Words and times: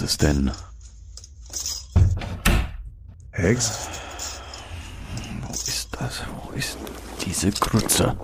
ist 0.00 0.12
es 0.12 0.16
denn? 0.16 0.50
Hex? 3.32 3.88
Wo 5.42 5.52
ist 5.52 5.88
das? 5.92 6.22
Wo 6.32 6.52
ist 6.52 6.78
diese 7.22 7.50
Krütze? 7.50 8.16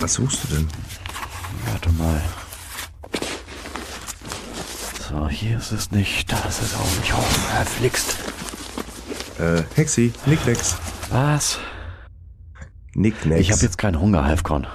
Was 0.00 0.14
suchst 0.14 0.42
du 0.42 0.56
denn? 0.56 0.68
Warte 1.66 1.90
mal. 1.90 2.20
So, 5.08 5.28
hier 5.28 5.58
ist 5.58 5.70
es 5.70 5.92
nicht. 5.92 6.32
Das 6.32 6.60
ist 6.62 6.74
auch 6.74 7.00
nicht 7.00 7.14
hoch. 7.14 7.22
Verflixt. 7.22 8.16
Äh, 9.38 9.62
Hexi, 9.76 10.12
Nicknacks. 10.26 10.74
Was? 11.10 11.60
Nicknacks. 12.94 13.40
Ich 13.40 13.52
habe 13.52 13.62
jetzt 13.62 13.78
keinen 13.78 14.00
Hunger, 14.00 14.24
Halfkorn. 14.24 14.66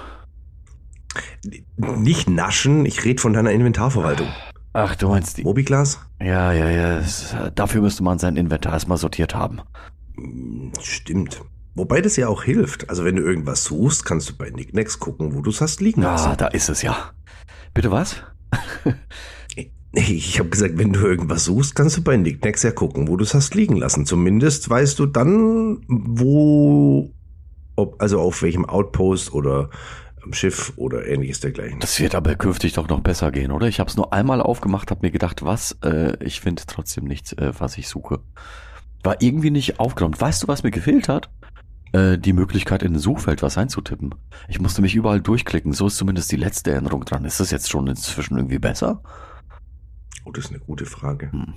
Nicht 1.76 2.30
naschen, 2.30 2.86
ich 2.86 3.04
rede 3.04 3.20
von 3.20 3.34
deiner 3.34 3.50
Inventarverwaltung. 3.50 4.28
Ach, 4.74 4.94
du 4.96 5.08
meinst 5.08 5.36
die. 5.38 5.42
Mobiglas? 5.44 6.00
Ja, 6.20 6.52
ja, 6.52 6.70
ja. 6.70 6.98
es- 6.98 7.34
Dafür 7.54 7.82
müsste 7.82 8.02
man 8.02 8.18
sein 8.18 8.36
Inventar 8.36 8.72
erstmal 8.74 8.98
sortiert 8.98 9.34
haben. 9.34 9.60
Stimmt. 10.80 11.42
Wobei 11.74 12.00
das 12.00 12.16
ja 12.16 12.28
auch 12.28 12.42
hilft. 12.42 12.88
Also 12.90 13.04
wenn 13.04 13.16
du 13.16 13.22
irgendwas 13.22 13.64
suchst, 13.64 14.04
kannst 14.04 14.28
du 14.30 14.36
bei 14.36 14.50
Nicknacks 14.50 14.98
gucken, 14.98 15.34
wo 15.34 15.40
du 15.40 15.50
es 15.50 15.60
hast 15.60 15.80
liegen 15.80 16.04
Ah, 16.04 16.12
lassen. 16.12 16.34
da 16.36 16.48
ist 16.48 16.68
es 16.68 16.82
ja. 16.82 17.12
Bitte 17.74 17.90
was? 17.90 18.22
Ich 19.94 20.38
habe 20.38 20.48
gesagt, 20.48 20.78
wenn 20.78 20.94
du 20.94 21.00
irgendwas 21.00 21.44
suchst, 21.44 21.74
kannst 21.74 21.98
du 21.98 22.02
bei 22.02 22.16
Nicknacks 22.16 22.62
ja 22.62 22.70
gucken, 22.70 23.08
wo 23.08 23.18
du 23.18 23.24
es 23.24 23.34
hast 23.34 23.54
liegen 23.54 23.76
lassen. 23.76 24.06
Zumindest 24.06 24.70
weißt 24.70 24.98
du 24.98 25.04
dann, 25.04 25.84
wo, 25.86 27.10
ob, 27.76 28.00
also 28.00 28.18
auf 28.18 28.40
welchem 28.40 28.64
Outpost 28.64 29.34
oder 29.34 29.68
am 30.24 30.32
Schiff 30.32 30.72
oder 30.76 31.06
ähnliches 31.06 31.40
dergleichen. 31.40 31.80
Das 31.80 31.98
wird 32.00 32.14
aber 32.14 32.34
künftig 32.34 32.74
doch 32.74 32.88
noch 32.88 33.00
besser 33.00 33.30
gehen, 33.30 33.50
oder? 33.50 33.66
Ich 33.66 33.80
habe 33.80 33.90
es 33.90 33.96
nur 33.96 34.12
einmal 34.12 34.40
aufgemacht, 34.40 34.90
habe 34.90 35.04
mir 35.06 35.10
gedacht, 35.10 35.44
was? 35.44 35.76
Äh, 35.84 36.16
ich 36.24 36.40
finde 36.40 36.62
trotzdem 36.66 37.04
nichts, 37.04 37.32
äh, 37.32 37.52
was 37.58 37.78
ich 37.78 37.88
suche. 37.88 38.20
War 39.02 39.20
irgendwie 39.20 39.50
nicht 39.50 39.80
aufgenommen. 39.80 40.20
Weißt 40.20 40.42
du, 40.42 40.48
was 40.48 40.62
mir 40.62 40.70
gefehlt 40.70 41.08
hat? 41.08 41.28
Äh, 41.92 42.18
die 42.18 42.32
Möglichkeit, 42.32 42.82
in 42.82 42.94
ein 42.94 42.98
Suchfeld 42.98 43.42
was 43.42 43.58
einzutippen. 43.58 44.14
Ich 44.48 44.60
musste 44.60 44.80
mich 44.80 44.94
überall 44.94 45.20
durchklicken. 45.20 45.72
So 45.72 45.88
ist 45.88 45.96
zumindest 45.96 46.30
die 46.30 46.36
letzte 46.36 46.70
Erinnerung 46.70 47.04
dran. 47.04 47.24
Ist 47.24 47.40
das 47.40 47.50
jetzt 47.50 47.70
schon 47.70 47.86
inzwischen 47.86 48.36
irgendwie 48.36 48.58
besser? 48.58 49.02
Oh, 50.24 50.30
das 50.30 50.46
ist 50.46 50.50
eine 50.50 50.60
gute 50.60 50.86
Frage. 50.86 51.32
Hm. 51.32 51.54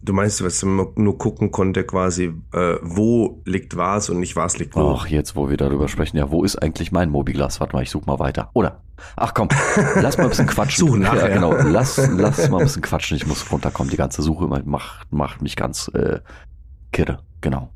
Du 0.00 0.12
meinst, 0.12 0.44
was 0.44 0.64
man 0.64 0.86
nur 0.94 1.18
gucken 1.18 1.50
konnte, 1.50 1.84
quasi, 1.84 2.32
äh, 2.52 2.76
wo 2.82 3.42
liegt 3.44 3.76
was 3.76 4.10
und 4.10 4.20
nicht 4.20 4.36
was 4.36 4.58
liegt 4.58 4.76
wo. 4.76 4.94
Ach, 4.96 5.06
jetzt, 5.06 5.34
wo 5.34 5.50
wir 5.50 5.56
darüber 5.56 5.88
sprechen, 5.88 6.16
ja, 6.16 6.30
wo 6.30 6.44
ist 6.44 6.56
eigentlich 6.56 6.92
mein 6.92 7.10
Mobiglas? 7.10 7.58
Warte 7.60 7.74
mal, 7.74 7.82
ich 7.82 7.90
such 7.90 8.06
mal 8.06 8.18
weiter. 8.18 8.50
Oder? 8.54 8.80
Ach 9.16 9.34
komm, 9.34 9.48
lass 9.96 10.16
mal 10.16 10.24
ein 10.24 10.30
bisschen 10.30 10.46
quatschen. 10.46 10.86
Suchen 10.86 11.00
nachher. 11.00 11.28
Ja, 11.28 11.34
genau. 11.34 11.52
Lass, 11.52 11.96
lass 11.96 12.48
mal 12.48 12.58
ein 12.58 12.66
bisschen 12.66 12.82
quatschen. 12.82 13.16
Ich 13.16 13.26
muss 13.26 13.50
runterkommen. 13.50 13.90
Die 13.90 13.96
ganze 13.96 14.22
Suche 14.22 14.46
macht, 14.46 15.12
macht 15.12 15.42
mich 15.42 15.56
ganz 15.56 15.88
äh, 15.88 16.20
kirre. 16.92 17.20
Genau. 17.40 17.70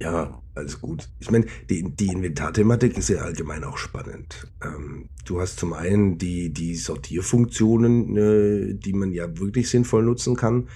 Ja, 0.00 0.39
alles 0.54 0.80
gut. 0.80 1.08
Ich 1.20 1.30
meine, 1.30 1.46
die, 1.68 1.82
die 1.82 2.08
Inventarthematik 2.08 2.96
ist 2.98 3.08
ja 3.08 3.18
allgemein 3.18 3.64
auch 3.64 3.78
spannend. 3.78 4.48
Ähm, 4.62 5.08
du 5.24 5.40
hast 5.40 5.58
zum 5.58 5.72
einen 5.72 6.18
die, 6.18 6.52
die 6.52 6.74
Sortierfunktionen, 6.74 8.16
äh, 8.16 8.74
die 8.74 8.92
man 8.92 9.12
ja 9.12 9.38
wirklich 9.38 9.70
sinnvoll 9.70 10.02
nutzen 10.02 10.36
kann. 10.36 10.68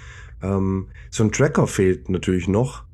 Ähm, 0.43 0.89
so 1.11 1.25
ein 1.25 1.33
Tracker 1.33 1.67
fehlt 1.67 2.09
natürlich 2.09 2.49
noch. 2.49 2.85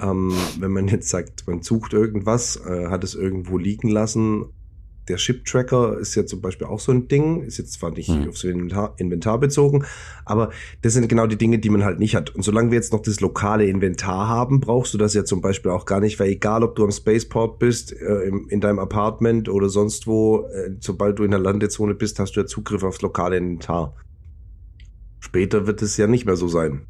Ähm, 0.00 0.32
wenn 0.60 0.72
man 0.72 0.88
jetzt 0.88 1.08
sagt, 1.08 1.46
man 1.46 1.62
sucht 1.62 1.92
irgendwas, 1.92 2.56
äh, 2.56 2.86
hat 2.88 3.02
es 3.02 3.14
irgendwo 3.14 3.58
liegen 3.58 3.88
lassen. 3.88 4.46
Der 5.08 5.16
Ship-Tracker 5.18 5.98
ist 5.98 6.14
ja 6.14 6.26
zum 6.26 6.40
Beispiel 6.40 6.66
auch 6.66 6.80
so 6.80 6.92
ein 6.92 7.08
Ding, 7.08 7.42
ist 7.42 7.58
jetzt 7.58 7.74
zwar 7.74 7.90
nicht 7.90 8.08
Hm. 8.08 8.28
aufs 8.28 8.44
Inventar, 8.44 8.94
Inventar 8.98 9.38
bezogen, 9.38 9.84
aber 10.24 10.50
das 10.82 10.92
sind 10.92 11.08
genau 11.08 11.26
die 11.26 11.36
Dinge, 11.36 11.58
die 11.58 11.70
man 11.70 11.84
halt 11.84 11.98
nicht 11.98 12.14
hat. 12.14 12.34
Und 12.34 12.42
solange 12.42 12.70
wir 12.70 12.76
jetzt 12.76 12.92
noch 12.92 13.00
das 13.00 13.20
lokale 13.20 13.66
Inventar 13.66 14.28
haben, 14.28 14.60
brauchst 14.60 14.92
du 14.94 14.98
das 14.98 15.14
ja 15.14 15.24
zum 15.24 15.40
Beispiel 15.40 15.70
auch 15.70 15.86
gar 15.86 16.00
nicht, 16.00 16.20
weil 16.20 16.30
egal, 16.30 16.62
ob 16.62 16.76
du 16.76 16.84
am 16.84 16.90
Spaceport 16.90 17.58
bist, 17.58 17.92
äh, 17.92 18.22
im, 18.24 18.48
in 18.48 18.60
deinem 18.60 18.78
Apartment 18.78 19.48
oder 19.48 19.68
sonst 19.68 20.06
wo, 20.06 20.46
äh, 20.52 20.70
sobald 20.80 21.18
du 21.18 21.24
in 21.24 21.30
der 21.30 21.40
Landezone 21.40 21.94
bist, 21.94 22.18
hast 22.18 22.32
du 22.32 22.40
ja 22.40 22.46
Zugriff 22.46 22.82
aufs 22.82 23.02
lokale 23.02 23.36
Inventar. 23.36 23.94
Später 25.20 25.66
wird 25.66 25.82
es 25.82 25.96
ja 25.96 26.06
nicht 26.06 26.26
mehr 26.26 26.36
so 26.36 26.48
sein. 26.48 26.86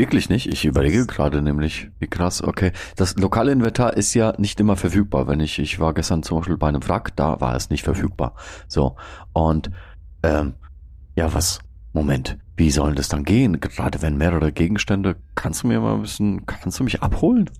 Wirklich 0.00 0.30
nicht. 0.30 0.46
Ich 0.46 0.64
überlege 0.64 1.04
gerade 1.04 1.42
nämlich, 1.42 1.90
wie 1.98 2.06
krass, 2.06 2.42
okay. 2.42 2.72
Das 2.96 3.16
lokale 3.16 3.52
Inventar 3.52 3.98
ist 3.98 4.14
ja 4.14 4.32
nicht 4.38 4.58
immer 4.58 4.78
verfügbar. 4.78 5.28
Wenn 5.28 5.40
ich, 5.40 5.58
ich 5.58 5.78
war 5.78 5.92
gestern 5.92 6.22
zum 6.22 6.38
Beispiel 6.38 6.56
bei 6.56 6.68
einem 6.68 6.88
Wrack, 6.88 7.14
da 7.16 7.38
war 7.42 7.54
es 7.54 7.68
nicht 7.68 7.84
verfügbar. 7.84 8.34
So. 8.66 8.96
Und 9.34 9.70
ähm, 10.22 10.54
ja, 11.16 11.34
was? 11.34 11.60
Moment, 11.92 12.38
wie 12.56 12.70
soll 12.70 12.94
das 12.94 13.10
dann 13.10 13.24
gehen? 13.24 13.60
Gerade 13.60 14.00
wenn 14.00 14.16
mehrere 14.16 14.52
Gegenstände, 14.52 15.16
kannst 15.34 15.64
du 15.64 15.66
mir 15.66 15.80
mal 15.80 15.96
ein 15.96 16.00
bisschen, 16.00 16.46
kannst 16.46 16.80
du 16.80 16.84
mich 16.84 17.02
abholen? 17.02 17.50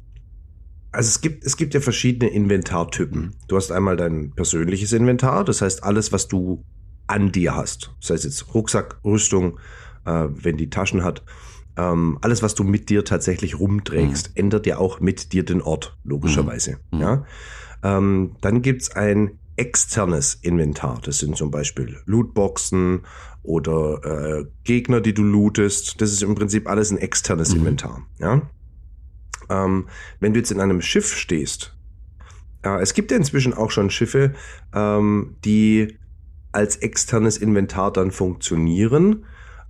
Also 0.93 1.09
es 1.09 1.21
gibt, 1.21 1.45
es 1.45 1.59
gibt 1.59 1.75
ja 1.75 1.81
verschiedene 1.81 2.31
Inventartypen. 2.31 3.37
Du 3.49 3.57
hast 3.57 3.71
einmal 3.71 3.99
dein 3.99 4.31
persönliches 4.31 4.95
Inventar, 4.95 5.45
das 5.45 5.61
heißt 5.61 5.85
alles, 5.85 6.11
was 6.11 6.27
du 6.27 6.65
an 7.07 7.33
dir 7.33 7.55
hast. 7.55 7.95
Das 8.01 8.09
heißt 8.09 8.25
jetzt 8.25 8.55
Rucksack, 8.55 8.99
Rüstung, 9.05 9.59
äh, 10.07 10.29
wenn 10.31 10.57
die 10.57 10.71
Taschen 10.71 11.05
hat. 11.05 11.23
Ähm, 11.81 12.19
alles, 12.21 12.43
was 12.43 12.55
du 12.55 12.65
mit 12.65 12.91
dir 12.91 13.05
tatsächlich 13.05 13.59
rumträgst, 13.59 14.33
ändert 14.37 14.67
ja 14.67 14.77
auch 14.79 15.01
mit 15.01 15.33
dir 15.33 15.45
den 15.45 15.63
Ort, 15.63 15.97
logischerweise. 16.05 16.79
Mhm. 16.91 17.01
Ja? 17.01 17.25
Ähm, 17.83 18.37
dann 18.43 18.61
gibt's 18.61 18.91
ein 18.91 19.39
externes 19.57 20.35
Inventar. 20.35 21.01
Das 21.03 21.19
sind 21.19 21.37
zum 21.37 21.51
Beispiel 21.51 21.97
Lootboxen 22.07 23.03
oder 23.43 24.41
äh, 24.41 24.45
Gegner, 24.65 25.01
die 25.01 25.15
du 25.15 25.23
lootest. 25.23 26.01
Das 26.01 26.13
ist 26.13 26.23
im 26.23 26.35
Prinzip 26.35 26.69
alles 26.69 26.91
ein 26.91 26.99
externes 26.99 27.51
Mhm. 27.51 27.61
Inventar. 27.61 28.03
Ja? 28.19 28.43
Ähm, 29.49 29.87
wenn 30.21 30.35
du 30.35 30.41
jetzt 30.41 30.51
in 30.51 30.61
einem 30.61 30.83
Schiff 30.83 31.15
stehst, 31.15 31.75
äh, 32.63 32.81
es 32.83 32.95
gibt 32.95 33.11
ja 33.11 33.17
inzwischen 33.17 33.55
auch 33.55 33.71
schon 33.71 33.91
Schiffe, 33.91 34.35
ähm, 34.75 35.37
die 35.45 35.97
als 36.53 36.77
externes 36.77 37.39
Inventar 37.39 37.93
dann 37.93 38.11
funktionieren, 38.11 39.25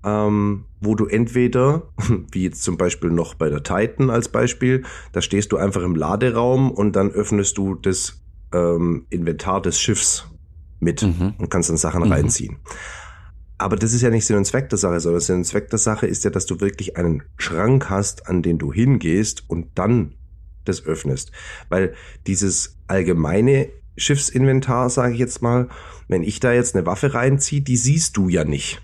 ähm, 0.04 0.64
wo 0.80 0.94
du 0.94 1.06
entweder, 1.06 1.88
wie 2.32 2.44
jetzt 2.44 2.62
zum 2.62 2.76
Beispiel 2.76 3.10
noch 3.10 3.34
bei 3.34 3.48
der 3.50 3.62
Titan 3.62 4.10
als 4.10 4.28
Beispiel, 4.28 4.84
da 5.12 5.20
stehst 5.20 5.52
du 5.52 5.56
einfach 5.56 5.82
im 5.82 5.94
Laderaum 5.94 6.70
und 6.70 6.96
dann 6.96 7.10
öffnest 7.10 7.58
du 7.58 7.74
das 7.74 8.22
ähm, 8.52 9.06
Inventar 9.10 9.60
des 9.62 9.78
Schiffs 9.80 10.26
mit 10.80 11.02
Mhm. 11.02 11.34
und 11.38 11.50
kannst 11.50 11.68
dann 11.68 11.76
Sachen 11.76 12.02
Mhm. 12.04 12.12
reinziehen. 12.12 12.56
Aber 13.58 13.76
das 13.76 13.92
ist 13.92 14.00
ja 14.00 14.08
nicht 14.08 14.24
Sinn 14.24 14.38
und 14.38 14.46
Zweck 14.46 14.70
der 14.70 14.78
Sache, 14.78 14.98
sondern 15.00 15.20
Sinn 15.20 15.36
und 15.36 15.44
Zweck 15.44 15.68
der 15.68 15.78
Sache 15.78 16.06
ist 16.06 16.24
ja, 16.24 16.30
dass 16.30 16.46
du 16.46 16.60
wirklich 16.60 16.96
einen 16.96 17.22
Schrank 17.36 17.90
hast, 17.90 18.26
an 18.26 18.42
den 18.42 18.58
du 18.58 18.72
hingehst 18.72 19.44
und 19.48 19.66
dann 19.74 20.14
das 20.64 20.86
öffnest. 20.86 21.30
Weil 21.68 21.92
dieses 22.26 22.78
allgemeine 22.86 23.68
Schiffsinventar, 23.98 24.88
sage 24.88 25.12
ich 25.12 25.18
jetzt 25.20 25.42
mal, 25.42 25.68
wenn 26.08 26.22
ich 26.22 26.40
da 26.40 26.52
jetzt 26.54 26.74
eine 26.74 26.86
Waffe 26.86 27.12
reinziehe, 27.12 27.60
die 27.60 27.76
siehst 27.76 28.16
du 28.16 28.28
ja 28.30 28.44
nicht. 28.44 28.80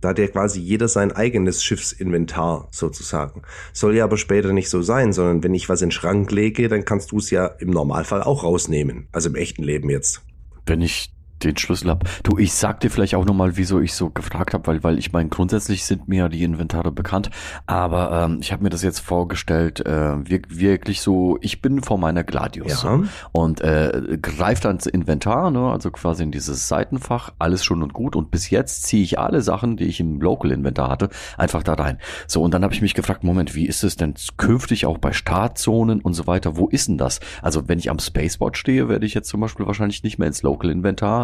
Da 0.00 0.10
hat 0.10 0.18
ja 0.18 0.28
quasi 0.28 0.60
jeder 0.60 0.88
sein 0.88 1.12
eigenes 1.12 1.62
Schiffsinventar 1.62 2.68
sozusagen. 2.70 3.42
Soll 3.72 3.96
ja 3.96 4.04
aber 4.04 4.16
später 4.16 4.52
nicht 4.52 4.70
so 4.70 4.82
sein, 4.82 5.12
sondern 5.12 5.42
wenn 5.42 5.54
ich 5.54 5.68
was 5.68 5.82
in 5.82 5.88
den 5.88 5.92
Schrank 5.92 6.30
lege, 6.30 6.68
dann 6.68 6.84
kannst 6.84 7.12
du 7.12 7.18
es 7.18 7.30
ja 7.30 7.46
im 7.46 7.70
Normalfall 7.70 8.22
auch 8.22 8.44
rausnehmen. 8.44 9.08
Also 9.12 9.28
im 9.28 9.34
echten 9.34 9.62
Leben 9.62 9.90
jetzt. 9.90 10.22
Wenn 10.66 10.82
ich 10.82 11.10
den 11.42 11.56
Schlüssel 11.56 11.90
hab. 11.90 12.04
Du, 12.22 12.38
ich 12.38 12.52
sag 12.52 12.80
dir 12.80 12.90
vielleicht 12.90 13.14
auch 13.14 13.24
nochmal, 13.24 13.56
wieso 13.56 13.80
ich 13.80 13.94
so 13.94 14.10
gefragt 14.10 14.54
habe, 14.54 14.66
weil, 14.66 14.82
weil 14.82 14.98
ich 14.98 15.12
meine, 15.12 15.28
grundsätzlich 15.28 15.84
sind 15.84 16.08
mir 16.08 16.18
ja 16.18 16.28
die 16.28 16.42
Inventare 16.42 16.92
bekannt, 16.92 17.30
aber 17.66 18.24
ähm, 18.24 18.38
ich 18.40 18.52
habe 18.52 18.62
mir 18.62 18.70
das 18.70 18.82
jetzt 18.82 19.00
vorgestellt, 19.00 19.84
äh, 19.86 19.90
wirk- 19.90 20.58
wirklich 20.58 21.00
so, 21.00 21.38
ich 21.40 21.62
bin 21.62 21.82
vor 21.82 21.98
meiner 21.98 22.24
Gladius 22.24 22.68
so, 22.76 22.88
und 23.32 23.60
äh, 23.60 24.18
greift 24.20 24.64
dann 24.64 24.76
ins 24.76 24.86
Inventar, 24.86 25.50
ne, 25.50 25.70
also 25.70 25.90
quasi 25.90 26.22
in 26.22 26.30
dieses 26.30 26.68
Seitenfach, 26.68 27.32
alles 27.38 27.64
schon 27.64 27.82
und 27.82 27.92
gut 27.92 28.16
und 28.16 28.30
bis 28.30 28.50
jetzt 28.50 28.84
ziehe 28.84 29.02
ich 29.02 29.18
alle 29.18 29.42
Sachen, 29.42 29.76
die 29.76 29.84
ich 29.84 30.00
im 30.00 30.20
Local 30.20 30.50
Inventar 30.50 30.90
hatte, 30.90 31.08
einfach 31.36 31.62
da 31.62 31.74
rein. 31.74 31.98
So, 32.26 32.42
und 32.42 32.52
dann 32.54 32.62
habe 32.64 32.74
ich 32.74 32.82
mich 32.82 32.94
gefragt, 32.94 33.24
Moment, 33.24 33.54
wie 33.54 33.66
ist 33.66 33.84
es 33.84 33.96
denn 33.96 34.14
künftig 34.36 34.86
auch 34.86 34.98
bei 34.98 35.12
Startzonen 35.12 36.00
und 36.00 36.14
so 36.14 36.26
weiter, 36.26 36.56
wo 36.56 36.68
ist 36.68 36.88
denn 36.88 36.98
das? 36.98 37.20
Also 37.42 37.68
wenn 37.68 37.78
ich 37.78 37.90
am 37.90 37.98
Spaceport 37.98 38.56
stehe, 38.56 38.88
werde 38.88 39.06
ich 39.06 39.14
jetzt 39.14 39.28
zum 39.28 39.40
Beispiel 39.40 39.66
wahrscheinlich 39.66 40.02
nicht 40.02 40.18
mehr 40.18 40.28
ins 40.28 40.42
Local 40.42 40.70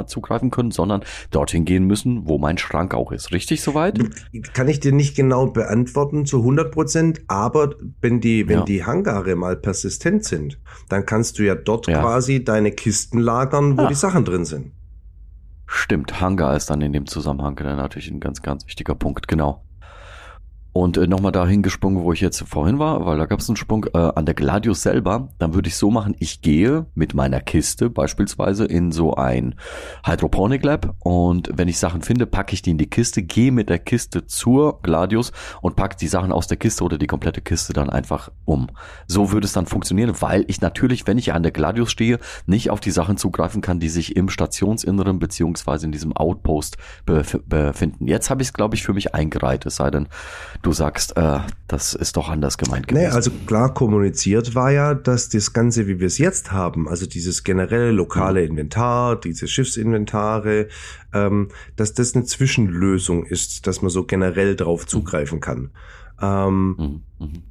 Zugreifen 0.06 0.50
können, 0.50 0.70
sondern 0.70 1.02
dorthin 1.30 1.64
gehen 1.64 1.84
müssen, 1.84 2.26
wo 2.28 2.38
mein 2.38 2.58
Schrank 2.58 2.94
auch 2.94 3.12
ist. 3.12 3.32
Richtig 3.32 3.62
soweit? 3.62 3.98
Kann 4.52 4.68
ich 4.68 4.80
dir 4.80 4.92
nicht 4.92 5.16
genau 5.16 5.46
beantworten 5.46 6.26
zu 6.26 6.38
100 6.38 6.72
Prozent, 6.72 7.20
aber 7.28 7.74
wenn 8.00 8.20
die, 8.20 8.48
wenn 8.48 8.58
Ja. 8.60 8.64
die 8.64 8.84
Hangare 8.84 9.34
mal 9.36 9.56
persistent 9.56 10.24
sind, 10.24 10.58
dann 10.88 11.06
kannst 11.06 11.38
du 11.38 11.42
ja 11.44 11.54
dort 11.54 11.86
Ja. 11.86 12.00
quasi 12.00 12.44
deine 12.44 12.70
Kisten 12.72 13.18
lagern, 13.18 13.76
wo 13.78 13.82
Ah. 13.82 13.88
die 13.88 13.94
Sachen 13.94 14.24
drin 14.24 14.44
sind. 14.44 14.72
Stimmt, 15.66 16.20
Hangar 16.20 16.54
ist 16.56 16.68
dann 16.70 16.82
in 16.82 16.92
dem 16.92 17.06
Zusammenhang 17.06 17.56
dann 17.56 17.76
natürlich 17.78 18.10
ein 18.10 18.20
ganz, 18.20 18.42
ganz 18.42 18.66
wichtiger 18.66 18.94
Punkt, 18.94 19.28
genau. 19.28 19.64
Und 20.74 20.96
äh, 20.96 21.06
nochmal 21.06 21.30
dahin 21.30 21.62
gesprungen, 21.62 22.02
wo 22.02 22.12
ich 22.12 22.20
jetzt 22.20 22.42
vorhin 22.48 22.80
war, 22.80 23.06
weil 23.06 23.16
da 23.16 23.26
gab 23.26 23.38
es 23.38 23.48
einen 23.48 23.56
Sprung 23.56 23.86
äh, 23.94 23.96
an 23.96 24.26
der 24.26 24.34
Gladius 24.34 24.82
selber. 24.82 25.28
Dann 25.38 25.54
würde 25.54 25.68
ich 25.68 25.76
so 25.76 25.88
machen, 25.88 26.16
ich 26.18 26.42
gehe 26.42 26.86
mit 26.96 27.14
meiner 27.14 27.40
Kiste 27.40 27.90
beispielsweise 27.90 28.64
in 28.64 28.90
so 28.90 29.14
ein 29.14 29.54
Hydroponic 30.04 30.64
Lab 30.64 30.96
und 30.98 31.48
wenn 31.54 31.68
ich 31.68 31.78
Sachen 31.78 32.02
finde, 32.02 32.26
packe 32.26 32.54
ich 32.54 32.62
die 32.62 32.72
in 32.72 32.78
die 32.78 32.90
Kiste, 32.90 33.22
gehe 33.22 33.52
mit 33.52 33.68
der 33.68 33.78
Kiste 33.78 34.26
zur 34.26 34.82
Gladius 34.82 35.30
und 35.62 35.76
packe 35.76 35.96
die 35.96 36.08
Sachen 36.08 36.32
aus 36.32 36.48
der 36.48 36.56
Kiste 36.56 36.82
oder 36.82 36.98
die 36.98 37.06
komplette 37.06 37.40
Kiste 37.40 37.72
dann 37.72 37.88
einfach 37.88 38.32
um. 38.44 38.66
So 39.06 39.30
würde 39.30 39.44
es 39.44 39.52
dann 39.52 39.66
funktionieren, 39.66 40.12
weil 40.22 40.44
ich 40.48 40.60
natürlich, 40.60 41.06
wenn 41.06 41.18
ich 41.18 41.32
an 41.32 41.44
der 41.44 41.52
Gladius 41.52 41.92
stehe, 41.92 42.18
nicht 42.46 42.70
auf 42.70 42.80
die 42.80 42.90
Sachen 42.90 43.16
zugreifen 43.16 43.62
kann, 43.62 43.78
die 43.78 43.88
sich 43.88 44.16
im 44.16 44.28
Stationsinneren 44.28 45.20
beziehungsweise 45.20 45.86
in 45.86 45.92
diesem 45.92 46.16
Outpost 46.16 46.78
bef 47.06 47.38
befinden. 47.46 48.08
Jetzt 48.08 48.28
habe 48.28 48.42
ich 48.42 48.48
es, 48.48 48.52
glaube 48.52 48.74
ich, 48.74 48.82
für 48.82 48.92
mich 48.92 49.14
eingereiht, 49.14 49.66
es 49.66 49.76
sei 49.76 49.92
denn, 49.92 50.08
du 50.64 50.72
sagst, 50.72 51.16
äh, 51.16 51.38
das 51.68 51.94
ist 51.94 52.16
doch 52.16 52.28
anders 52.28 52.58
gemeint 52.58 52.86
Nee, 52.90 53.00
gewesen. 53.00 53.14
also 53.14 53.30
klar 53.46 53.72
kommuniziert 53.74 54.54
war 54.54 54.70
ja, 54.72 54.94
dass 54.94 55.28
das 55.28 55.52
Ganze, 55.52 55.86
wie 55.86 56.00
wir 56.00 56.06
es 56.08 56.18
jetzt 56.18 56.50
haben, 56.52 56.88
also 56.88 57.06
dieses 57.06 57.44
generelle 57.44 57.92
lokale 57.92 58.42
Mhm. 58.42 58.48
Inventar, 58.50 59.20
diese 59.20 59.46
Schiffsinventare, 59.46 60.68
ähm, 61.12 61.48
dass 61.76 61.94
das 61.94 62.14
eine 62.14 62.24
Zwischenlösung 62.24 63.24
ist, 63.26 63.66
dass 63.66 63.82
man 63.82 63.90
so 63.90 64.04
generell 64.04 64.56
drauf 64.56 64.86
zugreifen 64.86 65.40
kann. 65.40 65.70
Ähm, 66.20 66.74
Mhm, 66.78 67.02
mhm. 67.26 67.42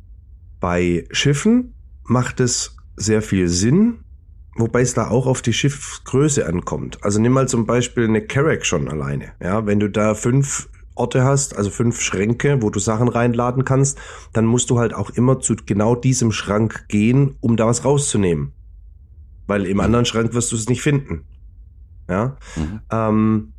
Bei 0.59 1.05
Schiffen 1.11 1.73
macht 2.03 2.39
es 2.39 2.77
sehr 2.95 3.21
viel 3.21 3.47
Sinn, 3.49 3.99
wobei 4.55 4.81
es 4.81 4.93
da 4.93 5.09
auch 5.09 5.27
auf 5.27 5.41
die 5.41 5.51
Schiffsgröße 5.53 6.45
ankommt. 6.45 7.03
Also 7.03 7.19
nimm 7.19 7.33
mal 7.33 7.47
zum 7.47 7.65
Beispiel 7.65 8.05
eine 8.05 8.21
Carrack 8.21 8.65
schon 8.65 8.87
alleine. 8.87 9.33
Ja, 9.41 9.65
wenn 9.65 9.79
du 9.79 9.89
da 9.89 10.15
fünf 10.15 10.69
Orte 10.95 11.23
hast, 11.23 11.55
also 11.55 11.69
fünf 11.69 11.99
Schränke, 12.01 12.61
wo 12.61 12.69
du 12.69 12.79
Sachen 12.79 13.07
reinladen 13.07 13.65
kannst, 13.65 13.97
dann 14.31 14.45
musst 14.45 14.69
du 14.69 14.79
halt 14.79 14.93
auch 14.93 15.09
immer 15.09 15.39
zu 15.39 15.55
genau 15.55 15.95
diesem 15.95 16.31
Schrank 16.31 16.85
gehen, 16.87 17.35
um 17.39 17.57
da 17.57 17.65
was 17.67 17.83
rauszunehmen. 17.85 18.53
Weil 19.47 19.65
im 19.65 19.79
anderen 19.79 20.05
Schrank 20.05 20.33
wirst 20.33 20.51
du 20.51 20.55
es 20.55 20.69
nicht 20.69 20.81
finden. 20.81 21.25
Ja, 22.09 22.37
Mhm. 22.55 22.79
ähm, 22.91 23.53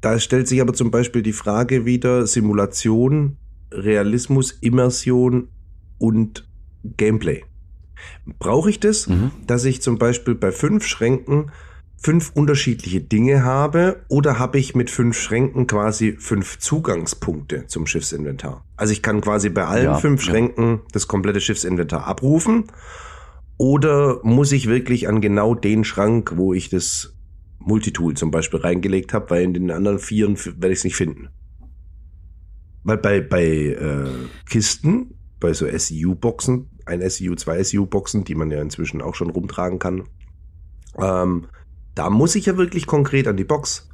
da 0.00 0.18
stellt 0.18 0.48
sich 0.48 0.60
aber 0.60 0.74
zum 0.74 0.90
Beispiel 0.90 1.22
die 1.22 1.32
Frage 1.32 1.84
wieder 1.84 2.26
Simulation, 2.26 3.36
Realismus, 3.72 4.52
Immersion 4.52 5.48
und 5.98 6.48
Gameplay. 6.96 7.44
Brauche 8.38 8.70
ich 8.70 8.78
das, 8.80 9.08
Mhm. 9.08 9.30
dass 9.46 9.64
ich 9.64 9.82
zum 9.82 9.98
Beispiel 9.98 10.34
bei 10.34 10.52
fünf 10.52 10.86
Schränken 10.86 11.50
fünf 12.00 12.30
unterschiedliche 12.34 13.00
Dinge 13.00 13.42
habe 13.42 14.04
oder 14.08 14.38
habe 14.38 14.58
ich 14.58 14.74
mit 14.74 14.88
fünf 14.88 15.18
Schränken 15.18 15.66
quasi 15.66 16.16
fünf 16.18 16.58
Zugangspunkte 16.58 17.66
zum 17.66 17.86
Schiffsinventar? 17.86 18.64
Also 18.76 18.92
ich 18.92 19.02
kann 19.02 19.20
quasi 19.20 19.50
bei 19.50 19.64
allen 19.64 19.84
Ja, 19.84 19.94
fünf 19.98 20.24
ja. 20.24 20.30
Schränken 20.30 20.80
das 20.92 21.08
komplette 21.08 21.40
Schiffsinventar 21.40 22.06
abrufen 22.06 22.64
oder 23.56 24.20
muss 24.22 24.52
ich 24.52 24.68
wirklich 24.68 25.08
an 25.08 25.20
genau 25.20 25.54
den 25.54 25.82
Schrank, 25.84 26.34
wo 26.36 26.54
ich 26.54 26.70
das 26.70 27.14
Multitool 27.58 28.14
zum 28.14 28.30
Beispiel 28.30 28.60
reingelegt 28.60 29.12
habe, 29.12 29.30
weil 29.30 29.42
in 29.42 29.54
den 29.54 29.70
anderen 29.72 29.98
vieren 29.98 30.38
werde 30.44 30.70
ich 30.70 30.78
es 30.78 30.84
nicht 30.84 30.96
finden. 30.96 31.28
Weil 32.84 32.98
bei, 32.98 33.20
bei 33.20 33.44
äh, 33.44 34.06
Kisten, 34.48 35.14
bei 35.40 35.52
so 35.52 35.66
SEU-Boxen, 35.66 36.70
ein 36.86 37.08
SEU, 37.10 37.34
zwei 37.34 37.62
SEU-Boxen, 37.62 38.24
die 38.24 38.36
man 38.36 38.50
ja 38.52 38.62
inzwischen 38.62 39.02
auch 39.02 39.16
schon 39.16 39.30
rumtragen 39.30 39.80
kann, 39.80 40.04
ähm, 40.96 41.48
da 41.98 42.10
muss 42.10 42.36
ich 42.36 42.46
ja 42.46 42.56
wirklich 42.56 42.86
konkret 42.86 43.26
an 43.26 43.36
die 43.36 43.44
Box. 43.44 43.88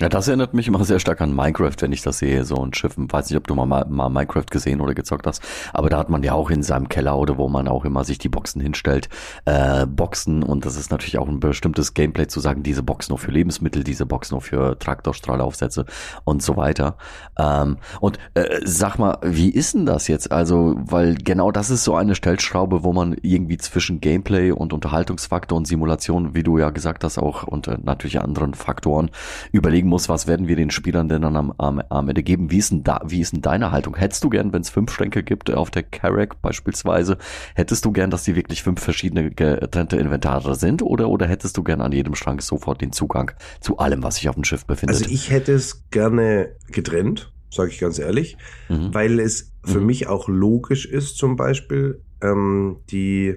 Ja, 0.00 0.08
das 0.08 0.28
erinnert 0.28 0.54
mich 0.54 0.68
immer 0.68 0.84
sehr 0.84 1.00
stark 1.00 1.20
an 1.20 1.34
Minecraft, 1.34 1.74
wenn 1.80 1.90
ich 1.90 2.02
das 2.02 2.18
sehe, 2.20 2.44
so 2.44 2.54
ein 2.64 2.72
Schiff. 2.72 2.94
Weiß 2.96 3.28
nicht, 3.30 3.36
ob 3.36 3.48
du 3.48 3.56
mal, 3.56 3.66
mal, 3.66 3.84
mal 3.88 4.08
Minecraft 4.08 4.46
gesehen 4.48 4.80
oder 4.80 4.94
gezockt 4.94 5.26
hast, 5.26 5.42
aber 5.72 5.90
da 5.90 5.98
hat 5.98 6.08
man 6.08 6.22
ja 6.22 6.34
auch 6.34 6.50
in 6.50 6.62
seinem 6.62 6.88
Keller 6.88 7.18
oder 7.18 7.36
wo 7.36 7.48
man 7.48 7.66
auch 7.66 7.84
immer 7.84 8.04
sich 8.04 8.18
die 8.18 8.28
Boxen 8.28 8.60
hinstellt, 8.60 9.08
äh, 9.44 9.86
Boxen 9.86 10.44
und 10.44 10.64
das 10.64 10.76
ist 10.76 10.92
natürlich 10.92 11.18
auch 11.18 11.26
ein 11.26 11.40
bestimmtes 11.40 11.94
Gameplay 11.94 12.28
zu 12.28 12.38
sagen, 12.38 12.62
diese 12.62 12.84
Box 12.84 13.08
nur 13.08 13.18
für 13.18 13.32
Lebensmittel, 13.32 13.82
diese 13.82 14.06
Box 14.06 14.30
nur 14.30 14.40
für 14.40 14.78
Traktorstrahlaufsätze 14.78 15.84
und 16.22 16.44
so 16.44 16.56
weiter. 16.56 16.96
Ähm, 17.36 17.78
und 18.00 18.20
äh, 18.34 18.60
sag 18.62 18.98
mal, 18.98 19.18
wie 19.22 19.50
ist 19.50 19.74
denn 19.74 19.84
das 19.84 20.06
jetzt? 20.06 20.30
Also, 20.30 20.76
weil 20.78 21.16
genau 21.16 21.50
das 21.50 21.70
ist 21.70 21.82
so 21.82 21.96
eine 21.96 22.14
Stellschraube, 22.14 22.84
wo 22.84 22.92
man 22.92 23.16
irgendwie 23.22 23.56
zwischen 23.56 24.00
Gameplay 24.00 24.52
und 24.52 24.72
Unterhaltungsfaktor 24.72 25.58
und 25.58 25.66
Simulation, 25.66 26.36
wie 26.36 26.44
du 26.44 26.56
ja 26.58 26.70
gesagt 26.70 27.02
hast, 27.02 27.18
auch 27.18 27.42
und 27.42 27.66
äh, 27.66 27.78
natürlich 27.82 28.20
anderen 28.20 28.54
Faktoren 28.54 29.10
überlegen 29.50 29.87
muss, 29.88 30.08
was 30.08 30.26
werden 30.26 30.46
wir 30.48 30.56
den 30.56 30.70
Spielern 30.70 31.08
denn 31.08 31.22
dann 31.22 31.36
am, 31.36 31.52
am, 31.58 31.80
am 31.88 32.08
Ende 32.08 32.22
geben? 32.22 32.50
Wie 32.50 32.58
ist 32.58 32.70
denn 32.70 32.84
da, 32.84 33.00
wie 33.04 33.20
ist 33.20 33.32
denn 33.32 33.42
deine 33.42 33.72
Haltung? 33.72 33.96
Hättest 33.96 34.22
du 34.22 34.28
gern, 34.30 34.52
wenn 34.52 34.62
es 34.62 34.70
fünf 34.70 34.92
Schränke 34.92 35.22
gibt 35.22 35.50
auf 35.52 35.70
der 35.70 35.82
Carrack 35.82 36.40
beispielsweise, 36.42 37.18
hättest 37.54 37.84
du 37.84 37.92
gern, 37.92 38.10
dass 38.10 38.24
die 38.24 38.36
wirklich 38.36 38.62
fünf 38.62 38.80
verschiedene 38.80 39.30
getrennte 39.30 39.96
Inventare 39.96 40.54
sind 40.54 40.82
oder 40.82 41.08
oder 41.08 41.26
hättest 41.26 41.56
du 41.56 41.62
gern 41.64 41.80
an 41.80 41.92
jedem 41.92 42.14
Schrank 42.14 42.42
sofort 42.42 42.80
den 42.80 42.92
Zugang 42.92 43.32
zu 43.60 43.78
allem, 43.78 44.02
was 44.02 44.16
sich 44.16 44.28
auf 44.28 44.34
dem 44.34 44.44
Schiff 44.44 44.64
befindet? 44.66 44.96
Also 44.98 45.10
ich 45.10 45.30
hätte 45.30 45.52
es 45.52 45.88
gerne 45.90 46.54
getrennt, 46.70 47.32
sage 47.50 47.70
ich 47.70 47.78
ganz 47.78 47.98
ehrlich, 47.98 48.36
Mhm. 48.68 48.92
weil 48.92 49.18
es 49.20 49.52
für 49.64 49.80
Mhm. 49.80 49.86
mich 49.86 50.06
auch 50.06 50.28
logisch 50.28 50.86
ist, 50.86 51.16
zum 51.16 51.36
Beispiel, 51.36 52.02
ähm, 52.22 52.78
die 52.90 53.34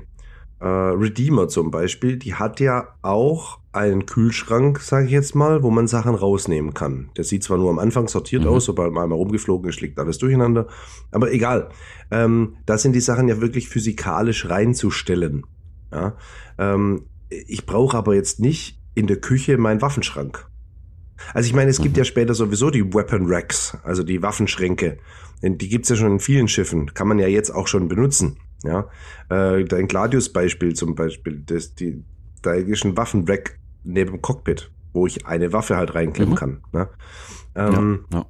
äh, 0.59 0.67
Redeemer 0.67 1.47
zum 1.47 1.71
Beispiel, 1.71 2.17
die 2.17 2.35
hat 2.35 2.59
ja 2.59 2.89
auch 3.01 3.60
einen 3.73 4.05
Kühlschrank, 4.05 4.79
sage 4.81 5.05
ich 5.05 5.11
jetzt 5.11 5.33
mal, 5.33 5.63
wo 5.63 5.69
man 5.71 5.87
Sachen 5.87 6.13
rausnehmen 6.15 6.73
kann. 6.73 7.09
Der 7.15 7.23
sieht 7.23 7.43
zwar 7.43 7.57
nur 7.57 7.69
am 7.69 7.79
Anfang 7.79 8.07
sortiert 8.09 8.43
Mhm. 8.43 8.49
aus, 8.49 8.65
sobald 8.65 8.91
man 8.91 9.03
einmal 9.03 9.17
rumgeflogen 9.17 9.69
ist, 9.69 9.79
liegt 9.81 9.97
alles 9.97 10.17
durcheinander. 10.17 10.67
Aber 11.11 11.31
egal. 11.31 11.69
Ähm, 12.11 12.57
da 12.65 12.77
sind 12.77 12.93
die 12.93 12.99
Sachen 12.99 13.27
ja 13.29 13.39
wirklich 13.39 13.69
physikalisch 13.69 14.49
reinzustellen. 14.49 15.45
Ja? 15.93 16.17
Ähm, 16.57 17.05
ich 17.29 17.65
brauche 17.65 17.97
aber 17.97 18.13
jetzt 18.15 18.39
nicht 18.41 18.79
in 18.93 19.07
der 19.07 19.17
Küche 19.21 19.57
meinen 19.57 19.81
Waffenschrank. 19.81 20.47
Also 21.33 21.47
ich 21.47 21.53
meine, 21.53 21.69
es 21.69 21.77
gibt 21.81 21.95
Mhm. 21.95 21.99
ja 21.99 22.03
später 22.03 22.33
sowieso 22.33 22.71
die 22.71 22.93
Weapon 22.93 23.23
Racks, 23.27 23.77
also 23.83 24.03
die 24.03 24.21
Waffenschränke. 24.21 24.97
Denn 25.41 25.57
Die 25.57 25.69
gibt's 25.69 25.89
ja 25.89 25.95
schon 25.95 26.11
in 26.13 26.19
vielen 26.19 26.47
Schiffen, 26.47 26.93
kann 26.93 27.07
man 27.07 27.19
ja 27.19 27.27
jetzt 27.27 27.51
auch 27.51 27.67
schon 27.67 27.87
benutzen. 27.87 28.37
Ja, 28.63 28.89
äh, 29.29 29.63
dein 29.63 29.87
Gladius-Beispiel 29.87 30.73
zum 30.75 30.93
Beispiel, 30.93 31.41
das, 31.45 31.73
die, 31.73 32.03
da 32.43 32.53
ist 32.53 32.85
ein 32.85 32.95
Waffenrack 32.97 33.57
neben 33.83 34.11
dem 34.11 34.21
Cockpit, 34.21 34.71
wo 34.93 35.07
ich 35.07 35.25
eine 35.25 35.53
Waffe 35.53 35.77
halt 35.77 35.95
reinklemmen 35.95 36.33
Mhm. 36.33 36.37
kann. 36.37 36.61
Ne? 36.71 36.89
Ähm, 37.55 38.05
ja, 38.11 38.19
ja. 38.19 38.25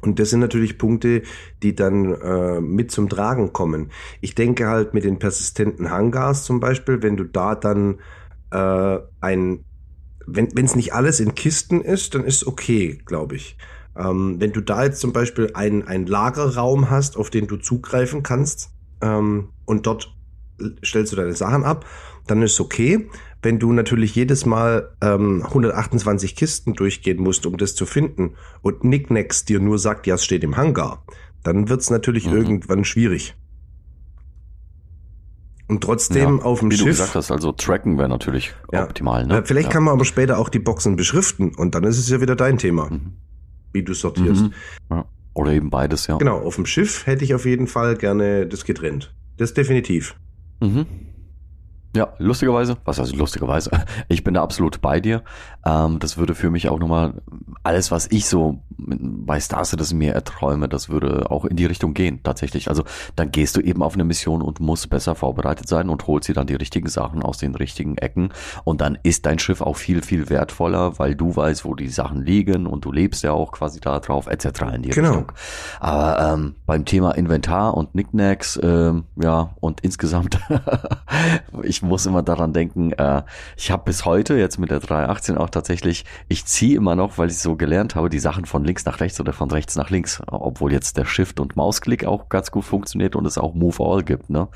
und 0.00 0.18
das 0.18 0.30
sind 0.30 0.40
natürlich 0.40 0.78
Punkte, 0.78 1.22
die 1.62 1.74
dann 1.74 2.14
äh, 2.14 2.60
mit 2.60 2.90
zum 2.90 3.08
Tragen 3.08 3.52
kommen. 3.52 3.90
Ich 4.20 4.34
denke 4.34 4.66
halt 4.68 4.94
mit 4.94 5.04
den 5.04 5.18
persistenten 5.18 5.90
Hangars 5.90 6.44
zum 6.44 6.60
Beispiel, 6.60 7.02
wenn 7.02 7.16
du 7.16 7.24
da 7.24 7.54
dann 7.54 8.00
äh, 8.50 8.98
ein, 9.20 9.64
wenn 10.26 10.64
es 10.64 10.74
nicht 10.74 10.94
alles 10.94 11.20
in 11.20 11.34
Kisten 11.34 11.80
ist, 11.80 12.14
dann 12.14 12.24
ist 12.24 12.46
okay, 12.46 13.00
glaube 13.04 13.36
ich. 13.36 13.56
Ähm, 13.96 14.36
wenn 14.40 14.52
du 14.52 14.60
da 14.60 14.84
jetzt 14.84 15.00
zum 15.00 15.12
Beispiel 15.12 15.50
einen, 15.54 16.06
Lagerraum 16.06 16.90
hast, 16.90 17.16
auf 17.16 17.30
den 17.30 17.46
du 17.46 17.56
zugreifen 17.56 18.22
kannst 18.22 18.70
ähm, 19.00 19.50
und 19.66 19.86
dort 19.86 20.12
stellst 20.84 21.12
du 21.12 21.16
deine 21.16 21.34
Sachen 21.34 21.64
ab, 21.64 21.84
dann 22.26 22.42
ist 22.42 22.60
okay. 22.60 23.08
Wenn 23.44 23.58
du 23.58 23.72
natürlich 23.72 24.14
jedes 24.14 24.46
Mal 24.46 24.96
ähm, 25.02 25.42
128 25.44 26.34
Kisten 26.34 26.72
durchgehen 26.72 27.20
musst, 27.20 27.44
um 27.44 27.58
das 27.58 27.74
zu 27.74 27.84
finden 27.86 28.34
und 28.62 28.84
Nicknacks 28.84 29.44
dir 29.44 29.60
nur 29.60 29.78
sagt, 29.78 30.06
ja, 30.06 30.14
es 30.14 30.24
steht 30.24 30.42
im 30.44 30.56
Hangar, 30.56 31.04
dann 31.42 31.68
wird's 31.68 31.90
natürlich 31.90 32.26
Mhm. 32.26 32.36
irgendwann 32.36 32.84
schwierig. 32.84 33.34
Und 35.66 35.82
trotzdem 35.82 36.38
Ja, 36.38 36.44
auf 36.44 36.60
dem 36.60 36.70
Wie 36.70 36.76
du 36.76 36.84
Schiff. 36.84 36.96
gesagt 36.98 37.14
hast, 37.14 37.30
also 37.30 37.52
tracken 37.52 37.96
wäre 37.98 38.08
natürlich 38.08 38.54
Ja. 38.72 38.84
optimal. 38.84 39.26
Ne? 39.26 39.38
Äh, 39.38 39.42
Vielleicht 39.44 39.68
ja. 39.68 39.72
kann 39.72 39.84
man 39.84 39.92
aber 39.94 40.04
später 40.04 40.38
auch 40.38 40.48
die 40.48 40.58
Boxen 40.58 40.96
beschriften 40.96 41.54
und 41.54 41.74
dann 41.74 41.84
ist 41.84 41.98
es 41.98 42.08
ja 42.10 42.20
wieder 42.20 42.36
dein 42.36 42.58
Thema, 42.58 42.90
Mhm. 42.90 43.12
wie 43.72 43.82
du 43.82 43.94
sortierst. 43.94 44.50
Mhm. 44.90 45.04
Oder 45.34 45.52
eben 45.52 45.68
beides, 45.70 46.06
ja. 46.06 46.16
Genau, 46.18 46.38
auf 46.38 46.56
dem 46.56 46.64
Schiff 46.66 47.06
hätte 47.06 47.24
ich 47.24 47.34
auf 47.34 47.44
jeden 47.44 47.66
Fall 47.66 47.96
gerne 47.96 48.46
das 48.46 48.64
getrennt. 48.64 49.14
Das 49.36 49.52
definitiv. 49.52 50.14
Mhm. 50.60 50.86
Ja, 51.94 52.12
lustigerweise, 52.18 52.76
was 52.84 52.98
heißt 52.98 53.14
lustigerweise? 53.14 53.70
Ich 54.08 54.24
bin 54.24 54.34
da 54.34 54.42
absolut 54.42 54.80
bei 54.80 55.00
dir. 55.00 55.22
Ähm, 55.64 55.98
das 55.98 56.16
würde 56.16 56.34
für 56.34 56.50
mich 56.50 56.68
auch 56.68 56.78
nochmal 56.78 57.14
alles, 57.62 57.90
was 57.90 58.10
ich 58.10 58.26
so 58.26 58.60
bei 58.76 59.40
Star 59.40 59.64
Citizen 59.64 59.98
mir 59.98 60.12
erträume, 60.12 60.68
das 60.68 60.88
würde 60.88 61.30
auch 61.30 61.44
in 61.44 61.56
die 61.56 61.66
Richtung 61.66 61.94
gehen, 61.94 62.20
tatsächlich. 62.22 62.68
Also 62.68 62.84
dann 63.16 63.30
gehst 63.30 63.56
du 63.56 63.60
eben 63.60 63.82
auf 63.82 63.94
eine 63.94 64.04
Mission 64.04 64.42
und 64.42 64.60
musst 64.60 64.90
besser 64.90 65.14
vorbereitet 65.14 65.68
sein 65.68 65.88
und 65.88 66.06
holst 66.06 66.28
dir 66.28 66.34
dann 66.34 66.46
die 66.46 66.54
richtigen 66.54 66.88
Sachen 66.88 67.22
aus 67.22 67.38
den 67.38 67.54
richtigen 67.54 67.96
Ecken. 67.96 68.30
Und 68.64 68.80
dann 68.80 68.98
ist 69.02 69.26
dein 69.26 69.38
Schiff 69.38 69.60
auch 69.60 69.76
viel, 69.76 70.02
viel 70.02 70.28
wertvoller, 70.28 70.98
weil 70.98 71.14
du 71.14 71.34
weißt, 71.34 71.64
wo 71.64 71.74
die 71.74 71.88
Sachen 71.88 72.22
liegen 72.22 72.66
und 72.66 72.84
du 72.84 72.92
lebst 72.92 73.22
ja 73.22 73.32
auch 73.32 73.52
quasi 73.52 73.80
da 73.80 74.00
drauf, 74.00 74.26
etc. 74.26 74.46
in 74.74 74.82
die 74.82 74.90
genau. 74.90 75.10
Richtung. 75.10 75.32
Aber 75.80 76.34
ähm, 76.34 76.54
beim 76.66 76.84
Thema 76.84 77.12
Inventar 77.12 77.74
und 77.74 77.92
Knickknacks, 77.92 78.58
ähm, 78.62 79.04
ja, 79.16 79.54
und 79.60 79.80
insgesamt, 79.80 80.38
ich 81.62 81.83
muss 81.84 82.06
immer 82.06 82.22
daran 82.22 82.52
denken, 82.52 82.92
äh, 82.92 83.22
ich 83.56 83.70
habe 83.70 83.84
bis 83.84 84.04
heute, 84.04 84.34
jetzt 84.34 84.58
mit 84.58 84.70
der 84.70 84.80
318 84.80 85.38
auch 85.38 85.50
tatsächlich, 85.50 86.04
ich 86.28 86.44
ziehe 86.46 86.76
immer 86.76 86.96
noch, 86.96 87.18
weil 87.18 87.28
ich 87.28 87.38
so 87.38 87.56
gelernt 87.56 87.94
habe, 87.94 88.10
die 88.10 88.18
Sachen 88.18 88.44
von 88.44 88.64
links 88.64 88.84
nach 88.84 89.00
rechts 89.00 89.20
oder 89.20 89.32
von 89.32 89.50
rechts 89.50 89.76
nach 89.76 89.90
links, 89.90 90.22
obwohl 90.26 90.72
jetzt 90.72 90.96
der 90.96 91.04
Shift- 91.04 91.40
und 91.40 91.56
Mausklick 91.56 92.04
auch 92.04 92.28
ganz 92.28 92.50
gut 92.50 92.64
funktioniert 92.64 93.16
und 93.16 93.26
es 93.26 93.38
auch 93.38 93.54
Move 93.54 93.82
All 93.84 94.02
gibt, 94.02 94.30
ne? 94.30 94.48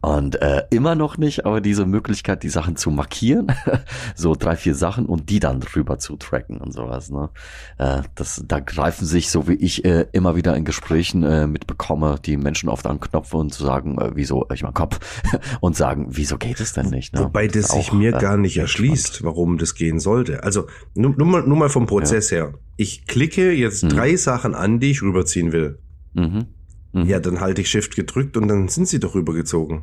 Und 0.00 0.40
äh, 0.42 0.64
immer 0.70 0.94
noch 0.94 1.18
nicht, 1.18 1.46
aber 1.46 1.60
diese 1.60 1.86
Möglichkeit, 1.86 2.42
die 2.42 2.48
Sachen 2.48 2.76
zu 2.76 2.90
markieren, 2.90 3.52
so 4.14 4.34
drei, 4.34 4.56
vier 4.56 4.74
Sachen 4.74 5.06
und 5.06 5.30
die 5.30 5.40
dann 5.40 5.62
rüber 5.62 5.98
zu 5.98 6.16
tracken 6.16 6.58
und 6.58 6.72
sowas, 6.72 7.10
ne? 7.10 7.30
Äh, 7.78 8.02
das, 8.14 8.42
da 8.46 8.60
greifen 8.60 9.06
sich, 9.06 9.30
so 9.30 9.48
wie 9.48 9.54
ich 9.54 9.84
äh, 9.84 10.06
immer 10.12 10.36
wieder 10.36 10.56
in 10.56 10.64
Gesprächen 10.64 11.22
äh, 11.22 11.46
mitbekomme, 11.46 12.16
die 12.24 12.36
Menschen 12.36 12.68
oft 12.68 12.86
an 12.86 13.00
Knopf 13.00 13.34
und 13.34 13.52
zu 13.52 13.64
sagen, 13.64 13.98
äh, 13.98 14.10
wieso, 14.14 14.46
ich 14.52 14.62
mein 14.62 14.74
Kopf, 14.74 14.98
und 15.60 15.76
sagen, 15.76 16.06
wieso 16.10 16.38
geht 16.38 16.60
es 16.60 16.69
denn 16.72 16.90
nicht? 16.90 17.14
Ne? 17.14 17.20
Wobei 17.20 17.46
das, 17.46 17.68
das 17.68 17.76
sich 17.76 17.92
mir 17.92 18.14
äh, 18.14 18.18
gar 18.18 18.36
nicht 18.36 18.56
erschließt, 18.56 19.16
spannend. 19.16 19.24
warum 19.24 19.58
das 19.58 19.74
gehen 19.74 19.98
sollte. 20.00 20.42
Also 20.42 20.66
nur, 20.94 21.14
nur, 21.16 21.26
mal, 21.26 21.42
nur 21.46 21.56
mal 21.56 21.68
vom 21.68 21.86
Prozess 21.86 22.30
ja. 22.30 22.36
her. 22.38 22.54
Ich 22.76 23.06
klicke 23.06 23.52
jetzt 23.52 23.84
mhm. 23.84 23.88
drei 23.90 24.16
Sachen 24.16 24.54
an, 24.54 24.80
die 24.80 24.90
ich 24.90 25.02
rüberziehen 25.02 25.52
will. 25.52 25.78
Mhm. 26.14 26.46
Mhm. 26.92 27.06
Ja, 27.06 27.20
dann 27.20 27.40
halte 27.40 27.60
ich 27.60 27.70
Shift 27.70 27.94
gedrückt 27.94 28.36
und 28.36 28.48
dann 28.48 28.68
sind 28.68 28.88
sie 28.88 29.00
doch 29.00 29.14
rübergezogen. 29.14 29.82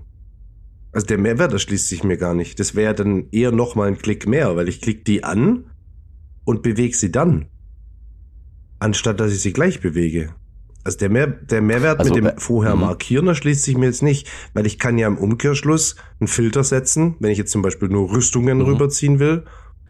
Also 0.91 1.07
der 1.07 1.17
Mehrwert 1.17 1.53
erschließt 1.53 1.87
sich 1.87 2.03
mir 2.03 2.17
gar 2.17 2.33
nicht. 2.33 2.59
Das 2.59 2.75
wäre 2.75 2.95
dann 2.95 3.27
eher 3.31 3.51
noch 3.51 3.75
mal 3.75 3.87
ein 3.87 3.97
Klick 3.97 4.27
mehr, 4.27 4.55
weil 4.55 4.67
ich 4.67 4.81
klicke 4.81 5.03
die 5.03 5.23
an 5.23 5.65
und 6.43 6.63
bewege 6.63 6.95
sie 6.95 7.11
dann. 7.11 7.47
Anstatt 8.79 9.19
dass 9.19 9.31
ich 9.31 9.41
sie 9.41 9.53
gleich 9.53 9.81
bewege. 9.81 10.33
Also 10.87 10.99
der, 10.99 11.09
Mehr, 11.09 11.27
der 11.27 11.61
Mehrwert 11.61 11.99
also, 11.99 12.13
mit 12.13 12.23
dem 12.23 12.37
vorher 12.37 12.73
mhm. 12.73 12.83
markieren 12.83 13.27
erschließt 13.27 13.61
sich 13.61 13.75
mir 13.75 13.87
jetzt 13.87 14.01
nicht, 14.01 14.25
weil 14.53 14.65
ich 14.65 14.79
kann 14.79 14.97
ja 14.97 15.05
im 15.07 15.17
Umkehrschluss 15.17 15.97
einen 16.21 16.29
Filter 16.29 16.63
setzen, 16.63 17.17
wenn 17.19 17.29
ich 17.29 17.37
jetzt 17.37 17.51
zum 17.51 17.61
Beispiel 17.61 17.89
nur 17.89 18.09
Rüstungen 18.09 18.59
mhm. 18.59 18.63
rüberziehen 18.63 19.19
will. 19.19 19.43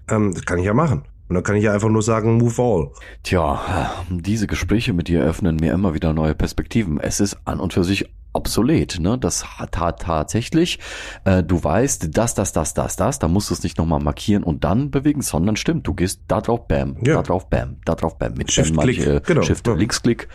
Ähm, 0.10 0.34
das 0.34 0.44
kann 0.46 0.58
ich 0.58 0.66
ja 0.66 0.74
machen. 0.74 1.04
Und 1.30 1.36
dann 1.36 1.44
kann 1.44 1.56
ich 1.56 1.66
ja 1.66 1.72
einfach 1.72 1.89
nur 1.89 2.01
sagen, 2.01 2.39
move 2.39 2.60
all. 2.60 2.92
Tja, 3.22 3.94
diese 4.10 4.48
Gespräche 4.48 4.92
mit 4.94 5.08
dir 5.08 5.22
öffnen 5.22 5.58
mir 5.58 5.72
immer 5.72 5.94
wieder 5.94 6.13
neue 6.13 6.34
Perspektiven. 6.34 7.00
Es 7.00 7.20
ist 7.20 7.38
an 7.46 7.60
und 7.60 7.74
für 7.74 7.84
sich 7.84 8.10
obsolet, 8.34 9.00
ne? 9.00 9.20
Das 9.20 9.60
hat 9.60 9.74
tatsächlich, 10.00 10.80
äh, 11.25 11.44
du 11.44 11.63
weißt, 11.63 12.18
das, 12.18 12.34
das, 12.34 12.54
das, 12.54 12.74
das, 12.74 12.96
das, 12.96 13.20
da 13.20 13.27
musst 13.27 13.51
du 13.51 13.54
es 13.54 13.62
nicht 13.62 13.77
nochmal 13.77 14.00
markieren 14.00 14.44
und 14.44 14.63
dann 14.63 14.89
bewegen, 14.89 15.22
sondern 15.22 15.58
stimmt, 15.58 15.86
du 15.86 15.94
gehst 15.94 16.22
da 16.27 16.42
drauf, 16.42 16.68
bam, 16.68 16.98
ja. 17.04 17.16
da 17.16 17.22
drauf, 17.22 17.50
bam, 17.50 17.77
da 17.86 17.94
drauf, 17.94 18.18
bam, 18.18 18.34
mit 18.34 18.51
Shift-Klick, 18.51 19.06
äh, 19.06 19.22
genau, 19.24 19.44
Shift, 19.44 19.68
ja. 19.68 19.74
Linksklick 19.74 20.27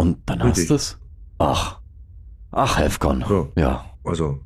und 0.00 0.18
dann 0.26 0.42
Richtig. 0.42 0.62
hast 0.64 0.70
du 0.70 0.74
es. 0.74 0.98
Ach, 1.38 1.80
ach, 2.50 2.78
Hefcon, 2.78 3.24
ja. 3.56 3.62
ja. 3.62 3.84
Also, 4.04 4.40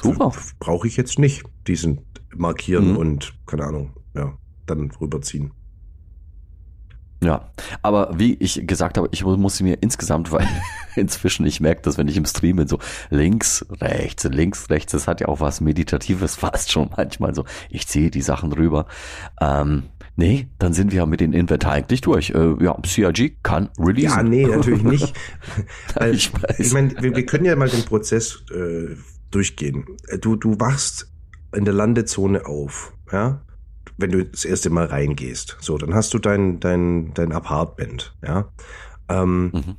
super. 0.00 0.32
Brauche 0.58 0.86
ich 0.86 0.96
jetzt 0.96 1.18
nicht, 1.18 1.44
diesen 1.66 2.02
markieren 2.34 2.92
mhm. 2.92 2.96
und, 2.96 3.34
keine 3.46 3.64
Ahnung, 3.64 3.90
ja 4.14 4.36
dann 4.66 4.90
rüberziehen. 5.00 5.52
Ja, 7.22 7.50
aber 7.82 8.18
wie 8.18 8.34
ich 8.34 8.66
gesagt 8.66 8.98
habe, 8.98 9.08
ich 9.10 9.24
muss 9.24 9.60
mir 9.62 9.78
insgesamt, 9.80 10.30
weil 10.32 10.46
inzwischen 11.00 11.46
ich 11.46 11.60
merke, 11.60 11.82
dass 11.82 11.98
wenn 11.98 12.08
ich 12.08 12.16
im 12.16 12.24
Stream 12.24 12.56
bin, 12.56 12.68
so 12.68 12.78
links, 13.10 13.64
rechts, 13.80 14.24
links, 14.24 14.70
rechts, 14.70 14.92
das 14.92 15.06
hat 15.06 15.20
ja 15.20 15.28
auch 15.28 15.40
was 15.40 15.60
Meditatives 15.60 16.36
fast 16.36 16.72
schon 16.72 16.90
manchmal 16.96 17.34
so. 17.34 17.44
Ich 17.70 17.86
ziehe 17.86 18.10
die 18.10 18.22
Sachen 18.22 18.52
rüber. 18.52 18.86
Ähm, 19.40 19.84
nee, 20.16 20.48
dann 20.58 20.72
sind 20.72 20.92
wir 20.92 21.06
mit 21.06 21.20
den 21.20 21.32
Inventar 21.32 21.72
eigentlich 21.72 22.00
durch. 22.00 22.30
Äh, 22.30 22.62
ja, 22.62 22.76
CRG 22.82 23.36
kann 23.42 23.70
release. 23.78 24.16
Ja, 24.16 24.22
nee, 24.22 24.46
natürlich 24.46 24.82
nicht. 24.84 25.14
ich 26.12 26.32
weiß. 26.32 26.58
Ich 26.58 26.72
meine, 26.72 26.94
wir, 27.00 27.14
wir, 27.14 27.26
können 27.26 27.44
ja 27.44 27.56
mal 27.56 27.68
den 27.68 27.84
Prozess 27.84 28.42
äh, 28.54 28.96
durchgehen. 29.30 29.84
Du, 30.20 30.36
du 30.36 30.58
wachst 30.60 31.12
in 31.54 31.64
der 31.64 31.74
Landezone 31.74 32.46
auf, 32.46 32.92
ja? 33.12 33.40
wenn 33.98 34.10
du 34.10 34.24
das 34.24 34.44
erste 34.44 34.70
Mal 34.70 34.86
reingehst. 34.86 35.56
So, 35.60 35.78
dann 35.78 35.94
hast 35.94 36.12
du 36.14 36.18
dein, 36.18 36.60
dein, 36.60 37.14
dein 37.14 37.32
Apartment, 37.32 38.14
ja. 38.22 38.52
Ähm, 39.08 39.50
mhm. 39.52 39.76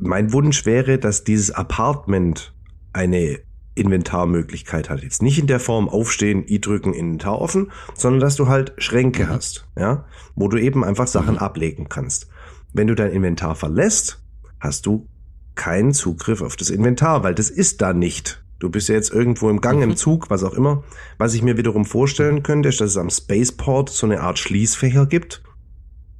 Mein 0.00 0.32
Wunsch 0.32 0.64
wäre, 0.64 0.98
dass 0.98 1.24
dieses 1.24 1.50
Apartment 1.50 2.54
eine 2.92 3.40
Inventarmöglichkeit 3.74 4.90
hat. 4.90 5.02
Jetzt 5.02 5.22
nicht 5.22 5.38
in 5.38 5.46
der 5.46 5.60
Form 5.60 5.88
aufstehen, 5.88 6.44
i 6.46 6.60
drücken, 6.60 6.92
Inventar 6.92 7.40
offen, 7.40 7.70
sondern 7.94 8.20
dass 8.20 8.36
du 8.36 8.48
halt 8.48 8.72
Schränke 8.78 9.24
mhm. 9.24 9.28
hast, 9.28 9.68
ja, 9.76 10.04
wo 10.34 10.48
du 10.48 10.58
eben 10.58 10.84
einfach 10.84 11.06
Sachen 11.06 11.34
mhm. 11.34 11.38
ablegen 11.38 11.88
kannst. 11.88 12.28
Wenn 12.72 12.88
du 12.88 12.94
dein 12.94 13.12
Inventar 13.12 13.54
verlässt, 13.54 14.22
hast 14.60 14.86
du 14.86 15.08
keinen 15.54 15.92
Zugriff 15.92 16.42
auf 16.42 16.56
das 16.56 16.70
Inventar, 16.70 17.22
weil 17.22 17.34
das 17.34 17.50
ist 17.50 17.80
da 17.80 17.92
nicht. 17.92 18.42
Du 18.58 18.70
bist 18.70 18.88
ja 18.88 18.96
jetzt 18.96 19.12
irgendwo 19.12 19.48
im 19.50 19.60
Gang, 19.60 19.82
im 19.82 19.90
mhm. 19.90 19.96
Zug, 19.96 20.30
was 20.30 20.42
auch 20.42 20.54
immer. 20.54 20.82
Was 21.16 21.34
ich 21.34 21.42
mir 21.42 21.56
wiederum 21.56 21.84
vorstellen 21.84 22.42
könnte, 22.42 22.68
ist, 22.68 22.80
dass 22.80 22.90
es 22.90 22.96
am 22.96 23.10
Spaceport 23.10 23.88
so 23.88 24.06
eine 24.06 24.20
Art 24.20 24.38
Schließfächer 24.38 25.06
gibt, 25.06 25.42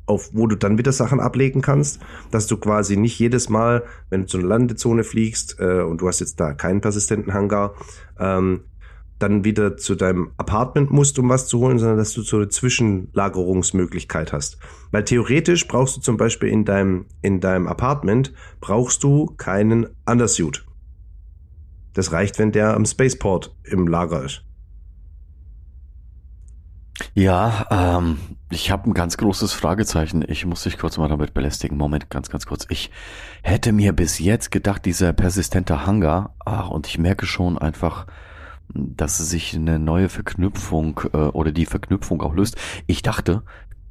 auf 0.09 0.31
wo 0.33 0.47
du 0.47 0.57
dann 0.57 0.79
wieder 0.79 0.93
Sachen 0.93 1.21
ablegen 1.21 1.61
kannst, 1.61 2.01
dass 2.31 2.47
du 2.47 2.57
quasi 2.57 2.97
nicht 2.97 3.19
jedes 3.19 3.49
Mal, 3.49 3.85
wenn 4.11 4.23
du 4.23 4.27
zu 4.27 4.39
einer 4.39 4.49
Landezone 4.49 5.05
fliegst 5.05 5.57
äh, 5.61 5.83
und 5.83 6.01
du 6.01 6.09
hast 6.09 6.21
jetzt 6.21 6.41
da 6.41 6.55
keinen 6.55 6.81
persistenten 6.81 7.35
Hangar, 7.35 7.75
ähm, 8.19 8.65
dann 9.19 9.45
wieder 9.45 9.77
zu 9.77 9.97
deinem 9.97 10.31
Apartment 10.37 10.91
musst, 10.91 11.19
um 11.19 11.29
was 11.29 11.49
zu 11.49 11.59
holen, 11.59 11.79
sondern 11.79 11.99
dass 11.99 12.13
du 12.13 12.23
so 12.23 12.37
eine 12.37 12.49
Zwischenlagerungsmöglichkeit 12.49 14.33
hast. 14.33 14.59
Weil 14.93 15.05
theoretisch 15.05 15.67
brauchst 15.67 15.97
du 15.97 16.01
zum 16.01 16.17
Beispiel 16.17 16.49
in 16.49 16.65
deinem, 16.65 17.07
in 17.21 17.41
deinem 17.41 17.67
Apartment 17.67 18.33
brauchst 18.61 19.03
du 19.03 19.27
keinen 19.37 19.89
Undersuit. 20.07 20.65
Das 21.95 22.13
reicht, 22.13 22.39
wenn 22.39 22.53
der 22.53 22.75
am 22.75 22.87
Spaceport 22.87 23.57
im 23.65 23.89
Lager 23.89 24.25
ist. 24.25 24.48
Ja, 27.15 27.67
ähm, 27.71 28.19
ich 28.51 28.71
habe 28.71 28.91
ein 28.91 28.95
ganz 28.95 29.17
großes 29.17 29.53
Fragezeichen. 29.53 30.25
Ich 30.27 30.45
muss 30.47 30.63
dich 30.63 30.79
kurz 30.79 30.99
mal 30.99 31.09
damit 31.09 31.35
belästigen. 31.35 31.77
Moment, 31.77 32.11
ganz, 32.11 32.29
ganz 32.29 32.47
kurz. 32.47 32.67
Ich 32.69 32.91
hätte 33.43 33.73
mir 33.73 33.93
bis 33.93 34.19
jetzt 34.19 34.51
gedacht, 34.51 34.85
dieser 34.85 35.13
persistente 35.13 35.87
Hangar, 35.87 36.35
ach, 36.45 36.71
und 36.71 36.87
ich 36.87 36.99
merke 36.99 37.27
schon 37.27 37.59
einfach, 37.59 38.07
dass 38.75 39.19
sich 39.19 39.55
eine 39.55 39.79
neue 39.79 40.09
Verknüpfung 40.09 41.01
äh, 41.13 41.17
oder 41.17 41.53
die 41.53 41.67
Verknüpfung 41.67 42.23
auch 42.23 42.35
löst. 42.35 42.57
Ich 42.87 43.03
dachte 43.03 43.43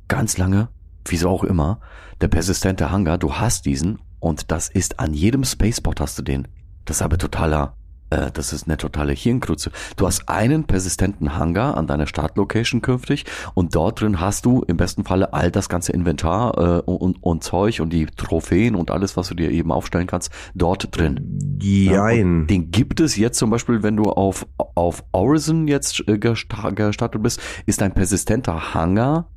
ganz 0.08 0.38
lange, 0.38 0.70
wieso 1.06 1.30
auch 1.30 1.44
immer, 1.44 1.80
der 2.22 2.28
persistente 2.28 2.92
Hangar, 2.92 3.18
du 3.18 3.36
hast 3.36 3.66
diesen 3.66 4.00
und 4.20 4.52
das 4.52 4.70
ist 4.70 5.00
an 5.00 5.14
jedem 5.14 5.44
Spaceport 5.44 6.02
hast 6.02 6.18
du 6.20 6.24
den. 6.24 6.48
Das 6.86 6.98
ist 6.98 7.02
aber 7.02 7.18
totaler 7.18 7.76
äh, 8.10 8.32
das 8.34 8.54
ist 8.54 8.68
eine 8.68 8.78
totale 8.78 9.14
Hirnkrutze. 9.14 9.72
Du 9.96 10.06
hast 10.06 10.30
einen 10.30 10.64
persistenten 10.64 11.38
Hangar 11.38 11.78
an 11.78 11.88
deiner 11.88 12.08
Startlocation 12.08 12.82
künftig 12.82 13.26
und 13.54 13.76
dort 13.76 14.02
drin 14.02 14.20
hast 14.20 14.46
du 14.46 14.64
im 14.68 14.78
besten 14.78 15.04
Falle 15.04 15.34
all 15.34 15.52
das 15.52 15.70
ganze 15.70 15.92
Inventar 15.92 16.58
äh, 16.58 16.82
und, 16.82 17.22
und 17.22 17.44
Zeug 17.44 17.80
und 17.82 17.92
die 17.92 18.06
Trophäen 18.06 18.76
und 18.76 18.92
alles, 18.92 19.18
was 19.18 19.30
du 19.30 19.36
dir 19.36 19.52
eben 19.52 19.72
aufstellen 19.72 20.08
kannst, 20.08 20.32
dort 20.56 20.96
drin. 20.96 21.58
Jein. 21.62 22.42
Ja, 22.42 22.46
den 22.46 22.72
gibt 22.72 23.00
es 23.00 23.18
jetzt 23.18 23.38
zum 23.38 23.50
Beispiel, 23.50 23.84
wenn 23.84 23.98
du 23.98 24.04
auf, 24.04 24.48
auf 24.76 25.04
Horizon 25.14 25.68
jetzt 25.68 26.08
äh, 26.08 26.18
gestartet 26.18 27.22
bist, 27.22 27.42
ist 27.66 27.82
ein 27.82 27.94
persistenter 27.94 28.74
Hangar 28.74 29.30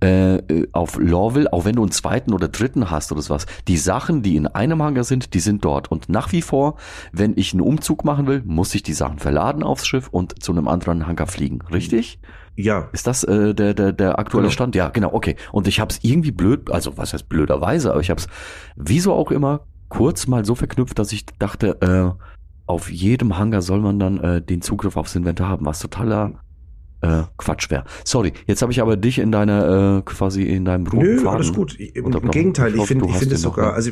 äh, 0.00 0.66
auf 0.72 0.96
Lorville, 0.98 1.52
auch 1.52 1.64
wenn 1.64 1.74
du 1.74 1.82
einen 1.82 1.90
zweiten 1.90 2.32
oder 2.32 2.48
dritten 2.48 2.90
hast 2.90 3.12
oder 3.12 3.22
sowas. 3.22 3.46
Die 3.66 3.76
Sachen, 3.76 4.22
die 4.22 4.36
in 4.36 4.46
einem 4.46 4.82
Hangar 4.82 5.04
sind, 5.04 5.34
die 5.34 5.40
sind 5.40 5.64
dort. 5.64 5.90
Und 5.90 6.08
nach 6.08 6.32
wie 6.32 6.42
vor, 6.42 6.76
wenn 7.12 7.34
ich 7.36 7.52
einen 7.52 7.62
Umzug 7.62 8.04
mache, 8.04 8.17
machen 8.18 8.26
will, 8.26 8.42
muss 8.44 8.74
ich 8.74 8.82
die 8.82 8.92
Sachen 8.92 9.18
verladen 9.18 9.62
aufs 9.62 9.86
Schiff 9.86 10.08
und 10.08 10.42
zu 10.42 10.52
einem 10.52 10.68
anderen 10.68 11.06
Hangar 11.06 11.26
fliegen, 11.26 11.60
richtig? 11.72 12.18
Ja. 12.56 12.88
Ist 12.92 13.06
das 13.06 13.22
äh, 13.24 13.54
der, 13.54 13.74
der, 13.74 13.92
der 13.92 14.18
aktuelle 14.18 14.48
genau. 14.48 14.52
Stand? 14.52 14.74
Ja, 14.74 14.88
genau, 14.88 15.12
okay. 15.12 15.36
Und 15.52 15.68
ich 15.68 15.78
habe 15.78 15.92
es 15.92 16.00
irgendwie 16.02 16.32
blöd, 16.32 16.70
also 16.70 16.96
was 16.96 17.12
heißt 17.12 17.28
blöderweise, 17.28 17.92
aber 17.92 18.00
ich 18.00 18.10
habe 18.10 18.20
es, 18.20 18.26
wieso 18.76 19.12
auch 19.12 19.30
immer, 19.30 19.60
kurz 19.88 20.26
mal 20.26 20.44
so 20.44 20.54
verknüpft, 20.56 20.98
dass 20.98 21.12
ich 21.12 21.26
dachte, 21.38 21.80
äh, 21.80 22.24
auf 22.66 22.90
jedem 22.90 23.38
Hangar 23.38 23.62
soll 23.62 23.80
man 23.80 23.98
dann 23.98 24.18
äh, 24.18 24.42
den 24.42 24.60
Zugriff 24.60 24.96
aufs 24.96 25.14
Inventar 25.14 25.48
haben, 25.48 25.64
was 25.64 25.78
totaler 25.78 26.32
äh, 27.00 27.22
Quatsch 27.36 27.70
wäre. 27.70 27.84
Sorry, 28.04 28.32
jetzt 28.46 28.62
habe 28.62 28.72
ich 28.72 28.80
aber 28.80 28.96
dich 28.96 29.18
in 29.18 29.30
deiner 29.30 29.98
äh, 29.98 30.02
quasi 30.02 30.42
in 30.42 30.64
deinem 30.64 30.86
roten 30.86 31.04
Nö, 31.04 31.16
Faden 31.18 31.28
alles 31.28 31.52
gut. 31.52 31.78
Im, 31.78 32.06
im 32.06 32.30
Gegenteil, 32.30 32.74
ich 32.74 32.82
finde, 32.84 33.06
ich 33.06 33.16
finde 33.16 33.36
es 33.36 33.42
sogar, 33.42 33.74
also 33.74 33.90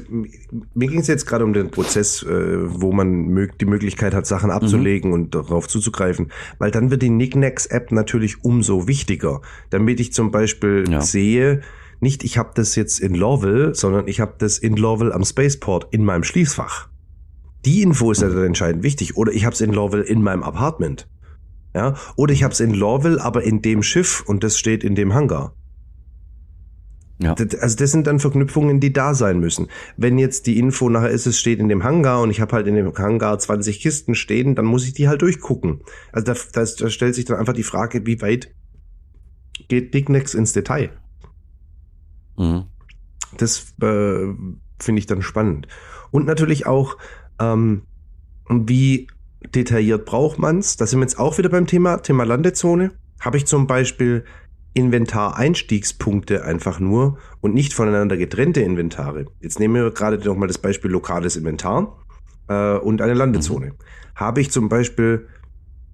mir 0.74 0.88
ging 0.88 1.00
es 1.00 1.06
jetzt 1.06 1.26
gerade 1.26 1.44
um 1.44 1.52
den 1.52 1.70
Prozess, 1.70 2.22
äh, 2.22 2.28
wo 2.28 2.92
man 2.92 3.28
mög 3.28 3.58
die 3.58 3.66
Möglichkeit 3.66 4.14
hat, 4.14 4.26
Sachen 4.26 4.50
abzulegen 4.50 5.10
mhm. 5.10 5.14
und 5.14 5.34
darauf 5.34 5.68
zuzugreifen, 5.68 6.32
weil 6.58 6.70
dann 6.70 6.90
wird 6.90 7.02
die 7.02 7.10
Nicknacks-App 7.10 7.92
natürlich 7.92 8.44
umso 8.44 8.88
wichtiger, 8.88 9.40
damit 9.70 10.00
ich 10.00 10.12
zum 10.12 10.30
Beispiel 10.30 10.84
ja. 10.90 11.00
sehe, 11.00 11.60
nicht 12.00 12.24
ich 12.24 12.38
habe 12.38 12.50
das 12.54 12.74
jetzt 12.74 13.00
in 13.00 13.14
Lowell, 13.14 13.74
sondern 13.74 14.08
ich 14.08 14.20
habe 14.20 14.34
das 14.38 14.58
in 14.58 14.76
Lowell 14.76 15.12
am 15.12 15.24
Spaceport 15.24 15.86
in 15.92 16.04
meinem 16.04 16.24
Schließfach. 16.24 16.88
Die 17.64 17.82
Info 17.82 18.12
ist 18.12 18.22
ja 18.22 18.28
dann 18.28 18.44
entscheidend 18.44 18.84
wichtig. 18.84 19.16
Oder 19.16 19.32
ich 19.32 19.44
habe 19.44 19.54
es 19.54 19.60
in 19.60 19.72
Lowell 19.72 20.02
in 20.02 20.22
meinem 20.22 20.44
Apartment. 20.44 21.08
Ja, 21.76 21.92
oder 22.16 22.32
ich 22.32 22.42
habe 22.42 22.54
es 22.54 22.60
in 22.60 22.72
Lorville, 22.72 23.22
aber 23.22 23.42
in 23.42 23.60
dem 23.60 23.82
Schiff 23.82 24.24
und 24.26 24.42
das 24.42 24.58
steht 24.58 24.82
in 24.82 24.94
dem 24.94 25.12
Hangar. 25.12 25.54
Ja. 27.18 27.34
Das, 27.34 27.54
also 27.60 27.76
das 27.76 27.90
sind 27.92 28.06
dann 28.06 28.18
Verknüpfungen, 28.18 28.80
die 28.80 28.94
da 28.94 29.12
sein 29.12 29.40
müssen. 29.40 29.68
Wenn 29.98 30.16
jetzt 30.16 30.46
die 30.46 30.58
Info 30.58 30.88
nachher 30.88 31.10
ist, 31.10 31.26
es 31.26 31.38
steht 31.38 31.58
in 31.58 31.68
dem 31.68 31.84
Hangar 31.84 32.22
und 32.22 32.30
ich 32.30 32.40
habe 32.40 32.52
halt 32.52 32.66
in 32.66 32.76
dem 32.76 32.94
Hangar 32.96 33.38
20 33.38 33.78
Kisten 33.78 34.14
stehen, 34.14 34.54
dann 34.54 34.64
muss 34.64 34.86
ich 34.86 34.94
die 34.94 35.06
halt 35.06 35.20
durchgucken. 35.20 35.82
Also 36.12 36.32
da, 36.32 36.40
da, 36.54 36.64
da 36.64 36.88
stellt 36.88 37.14
sich 37.14 37.26
dann 37.26 37.36
einfach 37.36 37.52
die 37.52 37.62
Frage, 37.62 38.06
wie 38.06 38.22
weit 38.22 38.54
geht 39.68 39.92
Dignex 39.92 40.32
ins 40.32 40.54
Detail? 40.54 40.88
Mhm. 42.38 42.64
Das 43.36 43.74
äh, 43.82 44.32
finde 44.80 44.98
ich 44.98 45.06
dann 45.06 45.20
spannend. 45.20 45.68
Und 46.10 46.24
natürlich 46.24 46.64
auch, 46.64 46.96
ähm, 47.38 47.82
wie 48.48 49.08
detailliert 49.54 50.04
braucht 50.04 50.38
man's. 50.38 50.76
Da 50.76 50.86
sind 50.86 51.00
wir 51.00 51.04
jetzt 51.04 51.18
auch 51.18 51.38
wieder 51.38 51.48
beim 51.48 51.66
Thema, 51.66 51.98
Thema 51.98 52.24
Landezone. 52.24 52.92
Habe 53.20 53.36
ich 53.36 53.46
zum 53.46 53.66
Beispiel 53.66 54.24
Inventar-Einstiegspunkte 54.74 56.44
einfach 56.44 56.80
nur 56.80 57.18
und 57.40 57.54
nicht 57.54 57.72
voneinander 57.72 58.16
getrennte 58.16 58.60
Inventare. 58.60 59.26
Jetzt 59.40 59.58
nehmen 59.58 59.74
wir 59.74 59.90
gerade 59.90 60.18
noch 60.18 60.36
mal 60.36 60.46
das 60.46 60.58
Beispiel 60.58 60.90
lokales 60.90 61.36
Inventar 61.36 61.96
äh, 62.48 62.76
und 62.76 63.00
eine 63.00 63.14
Landezone. 63.14 63.68
Mhm. 63.68 63.74
Habe 64.14 64.40
ich 64.42 64.50
zum 64.50 64.68
Beispiel 64.68 65.28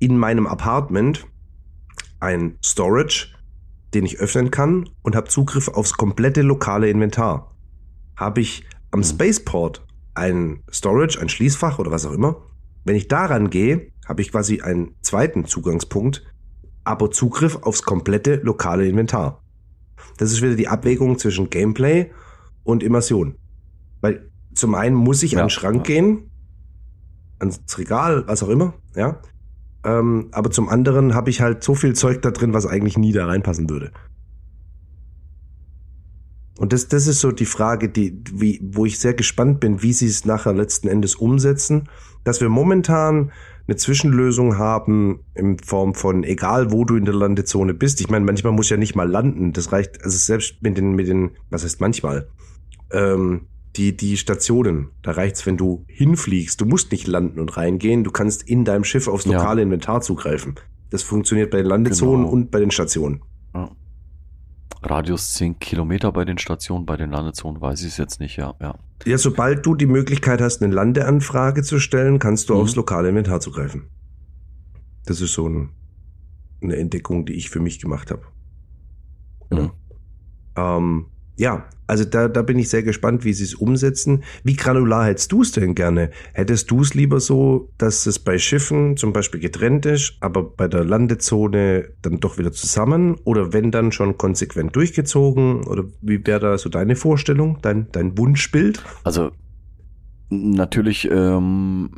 in 0.00 0.18
meinem 0.18 0.48
Apartment 0.48 1.26
ein 2.18 2.58
Storage, 2.64 3.28
den 3.94 4.04
ich 4.04 4.18
öffnen 4.18 4.50
kann 4.50 4.88
und 5.02 5.14
habe 5.14 5.28
Zugriff 5.28 5.68
aufs 5.68 5.94
komplette 5.94 6.42
lokale 6.42 6.90
Inventar. 6.90 7.54
Habe 8.16 8.40
ich 8.40 8.64
am 8.90 9.00
mhm. 9.00 9.04
Spaceport 9.04 9.86
ein 10.14 10.62
Storage, 10.70 11.20
ein 11.20 11.28
Schließfach 11.28 11.78
oder 11.78 11.92
was 11.92 12.04
auch 12.04 12.12
immer, 12.12 12.42
wenn 12.84 12.96
ich 12.96 13.08
daran 13.08 13.50
gehe, 13.50 13.92
habe 14.06 14.22
ich 14.22 14.30
quasi 14.30 14.60
einen 14.60 14.96
zweiten 15.02 15.44
Zugangspunkt, 15.44 16.24
aber 16.84 17.10
Zugriff 17.10 17.58
aufs 17.62 17.82
komplette 17.82 18.36
lokale 18.36 18.86
Inventar. 18.86 19.42
Das 20.18 20.32
ist 20.32 20.42
wieder 20.42 20.56
die 20.56 20.68
Abwägung 20.68 21.18
zwischen 21.18 21.50
Gameplay 21.50 22.10
und 22.64 22.82
Immersion. 22.82 23.36
Weil 24.00 24.30
zum 24.54 24.74
einen 24.74 24.96
muss 24.96 25.22
ich 25.22 25.32
ja, 25.32 25.40
an 25.40 25.46
den 25.46 25.50
Schrank 25.50 25.88
ja. 25.88 25.94
gehen, 25.94 26.30
ans 27.38 27.60
Regal, 27.78 28.24
was 28.26 28.42
auch 28.42 28.48
immer, 28.48 28.74
ja. 28.94 29.20
Ähm, 29.84 30.28
aber 30.32 30.50
zum 30.50 30.68
anderen 30.68 31.14
habe 31.14 31.30
ich 31.30 31.40
halt 31.40 31.64
so 31.64 31.74
viel 31.74 31.94
Zeug 31.94 32.22
da 32.22 32.30
drin, 32.30 32.52
was 32.52 32.66
eigentlich 32.66 32.96
nie 32.96 33.12
da 33.12 33.26
reinpassen 33.26 33.68
würde. 33.68 33.92
Und 36.58 36.72
das, 36.72 36.88
das 36.88 37.06
ist 37.06 37.20
so 37.20 37.32
die 37.32 37.46
Frage, 37.46 37.88
die, 37.88 38.22
wie, 38.32 38.60
wo 38.62 38.84
ich 38.84 38.98
sehr 38.98 39.14
gespannt 39.14 39.60
bin, 39.60 39.82
wie 39.82 39.92
sie 39.92 40.06
es 40.06 40.24
nachher 40.24 40.52
letzten 40.52 40.88
Endes 40.88 41.14
umsetzen 41.14 41.88
dass 42.24 42.40
wir 42.40 42.48
momentan 42.48 43.32
eine 43.66 43.76
Zwischenlösung 43.76 44.58
haben 44.58 45.20
in 45.34 45.58
Form 45.58 45.94
von 45.94 46.24
egal 46.24 46.72
wo 46.72 46.84
du 46.84 46.96
in 46.96 47.04
der 47.04 47.14
Landezone 47.14 47.74
bist. 47.74 48.00
Ich 48.00 48.10
meine, 48.10 48.24
manchmal 48.24 48.52
muss 48.52 48.70
ja 48.70 48.76
nicht 48.76 48.96
mal 48.96 49.08
landen. 49.08 49.52
Das 49.52 49.72
reicht, 49.72 50.02
also 50.02 50.16
selbst 50.16 50.62
mit 50.62 50.76
den, 50.76 50.92
mit 50.92 51.08
den, 51.08 51.32
was 51.50 51.64
heißt 51.64 51.80
manchmal, 51.80 52.28
ähm, 52.90 53.46
die, 53.76 53.96
die 53.96 54.16
Stationen, 54.16 54.90
da 55.02 55.12
reicht's, 55.12 55.46
wenn 55.46 55.56
du 55.56 55.84
hinfliegst. 55.88 56.60
Du 56.60 56.66
musst 56.66 56.92
nicht 56.92 57.06
landen 57.06 57.40
und 57.40 57.56
reingehen. 57.56 58.04
Du 58.04 58.10
kannst 58.10 58.42
in 58.42 58.64
deinem 58.64 58.84
Schiff 58.84 59.08
aufs 59.08 59.26
lokale 59.26 59.60
ja. 59.60 59.64
Inventar 59.64 60.02
zugreifen. 60.02 60.56
Das 60.90 61.02
funktioniert 61.02 61.50
bei 61.50 61.58
den 61.58 61.66
Landezonen 61.66 62.24
genau. 62.24 62.32
und 62.32 62.50
bei 62.50 62.60
den 62.60 62.70
Stationen. 62.70 63.22
Ja. 63.54 63.70
Radius 64.82 65.34
10 65.34 65.58
Kilometer 65.58 66.10
bei 66.12 66.24
den 66.24 66.38
Stationen, 66.38 66.86
bei 66.86 66.96
den 66.96 67.10
Landezonen 67.10 67.60
weiß 67.60 67.80
ich 67.82 67.88
es 67.88 67.96
jetzt 67.96 68.20
nicht, 68.20 68.36
ja, 68.36 68.54
ja. 68.60 68.74
Ja, 69.04 69.18
sobald 69.18 69.64
du 69.64 69.74
die 69.74 69.86
Möglichkeit 69.86 70.40
hast, 70.40 70.62
eine 70.62 70.74
Landeanfrage 70.74 71.62
zu 71.62 71.78
stellen, 71.78 72.18
kannst 72.18 72.48
du 72.48 72.54
mhm. 72.54 72.60
aufs 72.60 72.76
lokale 72.76 73.08
Inventar 73.08 73.40
zugreifen. 73.40 73.88
Das 75.06 75.20
ist 75.20 75.32
so 75.32 75.48
ein, 75.48 75.70
eine 76.62 76.76
Entdeckung, 76.76 77.24
die 77.26 77.34
ich 77.34 77.50
für 77.50 77.60
mich 77.60 77.80
gemacht 77.80 78.10
habe. 78.10 78.22
Mhm. 79.50 79.70
Ähm, 80.56 81.06
ja, 81.36 81.64
also 81.86 82.04
da, 82.04 82.28
da 82.28 82.42
bin 82.42 82.58
ich 82.58 82.68
sehr 82.70 82.82
gespannt, 82.82 83.24
wie 83.24 83.32
sie 83.32 83.44
es 83.44 83.54
umsetzen. 83.54 84.22
Wie 84.44 84.56
granular 84.56 85.06
hättest 85.06 85.32
du 85.32 85.42
es 85.42 85.52
denn 85.52 85.74
gerne? 85.74 86.10
Hättest 86.32 86.70
du 86.70 86.80
es 86.80 86.94
lieber 86.94 87.20
so, 87.20 87.70
dass 87.76 88.06
es 88.06 88.18
bei 88.18 88.38
Schiffen 88.38 88.96
zum 88.96 89.12
Beispiel 89.12 89.40
getrennt 89.40 89.84
ist, 89.84 90.14
aber 90.20 90.42
bei 90.42 90.68
der 90.68 90.84
Landezone 90.84 91.90
dann 92.00 92.20
doch 92.20 92.38
wieder 92.38 92.52
zusammen? 92.52 93.16
Oder 93.24 93.52
wenn 93.52 93.70
dann 93.70 93.92
schon 93.92 94.16
konsequent 94.16 94.74
durchgezogen? 94.74 95.64
Oder 95.64 95.84
wie 96.00 96.26
wäre 96.26 96.40
da 96.40 96.58
so 96.58 96.68
deine 96.68 96.96
Vorstellung, 96.96 97.58
dein, 97.60 97.88
dein 97.92 98.16
Wunschbild? 98.16 98.82
Also 99.04 99.30
natürlich 100.30 101.10
ähm, 101.10 101.90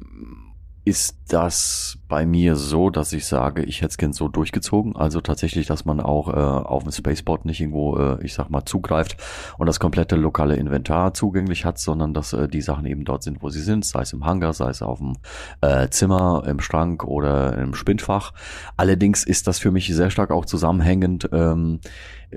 ist 0.85 1.17
das 1.29 1.99
bei 2.09 2.27
mir 2.27 2.57
so, 2.57 2.91
dass 2.91 3.15
ich 3.15 3.25
sage, 3.27 3.63
ich 3.63 3.81
hätte 3.81 3.89
es 3.89 3.97
gern 3.97 4.13
so 4.13 4.29
durchgezogen. 4.29 4.95
Also 4.95 5.23
tatsächlich, 5.23 5.67
dass 5.67 5.87
man 5.87 5.99
auch 5.99 6.29
äh, 6.29 6.33
auf 6.33 6.83
dem 6.83 6.93
Spaceport 6.93 7.47
nicht 7.47 7.61
irgendwo, 7.61 7.97
äh, 7.97 8.23
ich 8.23 8.35
sag 8.35 8.51
mal, 8.51 8.67
zugreift 8.67 9.17
und 9.57 9.67
das 9.67 9.81
komplette 9.81 10.17
lokale 10.17 10.57
Inventar 10.57 11.15
zugänglich 11.15 11.65
hat, 11.65 11.79
sondern 11.79 12.13
dass 12.13 12.35
äh, 12.35 12.49
die 12.49 12.61
Sachen 12.61 12.85
eben 12.85 13.05
dort 13.05 13.23
sind, 13.23 13.43
wo 13.43 13.49
sie 13.49 13.63
sind, 13.63 13.87
sei 13.87 14.03
es 14.03 14.13
im 14.13 14.27
Hangar, 14.27 14.53
sei 14.53 14.69
es 14.69 14.83
auf 14.83 14.99
dem 14.99 15.15
äh, 15.63 15.89
Zimmer, 15.89 16.45
im 16.47 16.61
Schrank 16.61 17.05
oder 17.05 17.57
im 17.57 17.75
Spindfach. 17.75 18.33
Allerdings 18.77 19.25
ist 19.25 19.47
das 19.47 19.59
für 19.59 19.71
mich 19.71 19.87
sehr 19.95 20.11
stark 20.11 20.31
auch 20.31 20.45
zusammenhängend. 20.45 21.31
Ähm, 21.33 21.81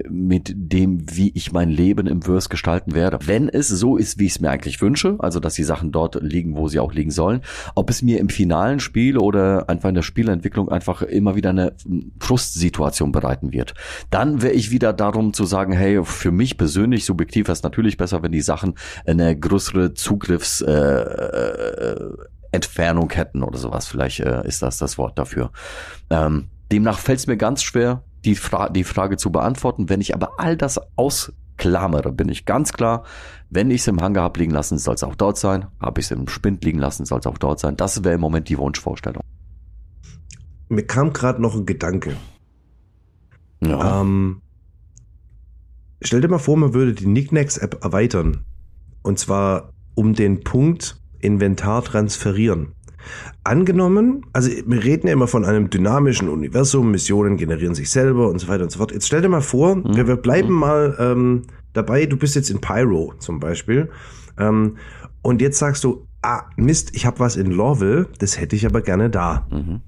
mit 0.10 0.54
dem, 0.56 1.06
wie 1.10 1.32
ich 1.34 1.52
mein 1.52 1.70
Leben 1.70 2.08
im 2.08 2.22
Verse 2.22 2.50
gestalten 2.50 2.94
werde. 2.94 3.20
Wenn 3.26 3.50
es 3.50 3.68
so 3.68 3.98
ist, 3.98 4.20
wie 4.20 4.26
ich 4.26 4.34
es 4.34 4.40
mir 4.40 4.50
eigentlich 4.50 4.82
wünsche, 4.82 5.16
also 5.20 5.40
dass 5.40 5.56
die 5.56 5.64
Sachen 5.64 5.92
dort 5.92 6.22
liegen, 6.22 6.56
wo 6.56 6.68
sie 6.68 6.80
auch 6.80 6.94
liegen 6.94 7.12
sollen, 7.12 7.42
ob 7.76 7.90
es 7.90 8.02
mir 8.02 8.20
im 8.20 8.30
finalen 8.30 8.80
Spiel 8.80 9.18
oder 9.18 9.70
einfach 9.70 9.90
in 9.90 9.96
der 9.96 10.02
Spielentwicklung 10.02 10.70
einfach 10.70 11.02
immer 11.02 11.36
wieder 11.36 11.50
eine 11.50 11.74
Frustsituation 12.20 13.12
bereiten 13.12 13.52
wird. 13.52 13.74
Dann 14.10 14.42
wäre 14.42 14.54
ich 14.54 14.72
wieder 14.72 14.94
darum 14.94 15.34
zu 15.34 15.46
sagen, 15.46 15.74
hey, 15.74 16.04
für 16.04 16.32
mich 16.32 16.58
persönlich 16.58 17.06
subjektiv 17.06 17.50
es 17.50 17.64
natürlich 17.64 17.98
besser, 17.98 18.24
wenn 18.24 18.32
die 18.32 18.42
Sachen 18.42 18.76
eine 19.06 19.38
größere 19.38 19.94
Zugriffs 19.94 20.62
äh, 20.62 20.72
äh, 20.72 22.18
Entfernung 22.52 23.12
hätten 23.12 23.44
oder 23.44 23.58
sowas. 23.58 23.88
Vielleicht 23.88 24.20
äh, 24.20 24.46
ist 24.48 24.62
das 24.62 24.78
das 24.78 24.98
Wort 24.98 25.18
dafür. 25.18 25.52
Ähm, 26.10 26.50
demnach 26.72 27.00
fällt 27.00 27.20
es 27.20 27.28
mir 27.28 27.38
ganz 27.38 27.64
schwer, 27.64 28.04
die, 28.26 28.36
Fra 28.36 28.70
die 28.70 28.84
Frage 28.84 29.18
zu 29.18 29.32
beantworten. 29.32 29.90
Wenn 29.90 30.02
ich 30.02 30.14
aber 30.14 30.40
all 30.40 30.58
das 30.58 30.80
ausklammere, 30.96 32.12
bin 32.12 32.30
ich 32.30 32.46
ganz 32.46 32.74
klar, 32.74 33.04
wenn 33.50 33.72
ich 33.72 33.82
es 33.82 33.88
im 33.88 34.02
Hangar 34.02 34.24
habe 34.24 34.40
liegen 34.40 34.52
lassen, 34.52 34.78
soll 34.78 34.96
es 34.96 35.04
auch 35.04 35.16
dort 35.16 35.38
sein. 35.38 35.68
Habe 35.80 36.02
ich 36.02 36.08
es 36.08 36.12
im 36.12 36.28
Spind 36.28 36.64
liegen 36.64 36.80
lassen, 36.80 37.06
soll 37.06 37.20
es 37.20 37.28
auch 37.28 37.38
dort 37.38 37.60
sein. 37.60 37.78
Das 37.78 38.04
wäre 38.04 38.16
im 38.16 38.22
Moment 38.22 38.50
die 38.50 38.58
Wunschvorstellung. 38.58 39.24
Mir 40.70 40.86
kam 40.86 41.14
gerade 41.14 41.42
noch 41.42 41.56
ein 41.56 41.66
Gedanke. 41.66 42.18
Ja. 43.62 44.02
Ähm, 44.02 44.42
stell 46.02 46.22
dir 46.22 46.28
mal 46.28 46.40
vor, 46.40 46.58
man 46.58 46.74
würde 46.74 46.94
die 46.94 47.08
Nicknacks-App 47.08 47.84
erweitern. 47.84 48.44
Und 49.02 49.18
zwar 49.18 49.74
um 49.96 50.14
den 50.14 50.44
Punkt 50.44 51.02
Inventar 51.20 51.84
transferieren. 51.84 52.74
Angenommen, 53.44 54.26
also 54.34 54.50
wir 54.50 54.84
reden 54.84 55.08
ja 55.08 55.14
immer 55.14 55.28
von 55.28 55.46
einem 55.46 55.70
dynamischen 55.70 56.30
Universum, 56.30 56.92
Missionen 56.92 57.38
generieren 57.38 57.76
sich 57.76 57.90
selber 57.90 58.30
und 58.30 58.40
so 58.40 58.48
weiter 58.48 58.64
und 58.64 58.72
so 58.72 58.80
fort. 58.80 58.92
Jetzt 58.92 59.08
stell 59.08 59.22
dir 59.22 59.30
mal 59.30 59.42
vor, 59.42 59.76
mhm. 59.76 59.96
wir, 59.96 60.08
wir, 60.08 60.18
bleiben 60.18 60.50
mhm. 60.50 60.60
mal 60.60 60.98
ähm, 61.00 61.42
dabei, 61.74 62.06
du 62.06 62.18
bist 62.18 62.36
jetzt 62.36 62.50
in 62.50 62.60
Pyro 62.60 63.14
zum 63.20 63.40
Beispiel 63.40 63.90
ähm, 64.38 64.78
und 65.22 65.42
jetzt 65.42 65.60
sagst 65.60 65.84
du, 65.84 66.08
ah 66.22 66.44
Mist, 66.56 66.92
ich 66.94 67.06
habe 67.06 67.20
was 67.20 67.36
in 67.36 67.52
Lorville, 67.52 68.08
das 68.20 68.40
hätte 68.40 68.56
ich 68.56 68.66
aber 68.66 68.82
gerne 68.82 69.10
da. 69.10 69.48
Mhm. 69.50 69.82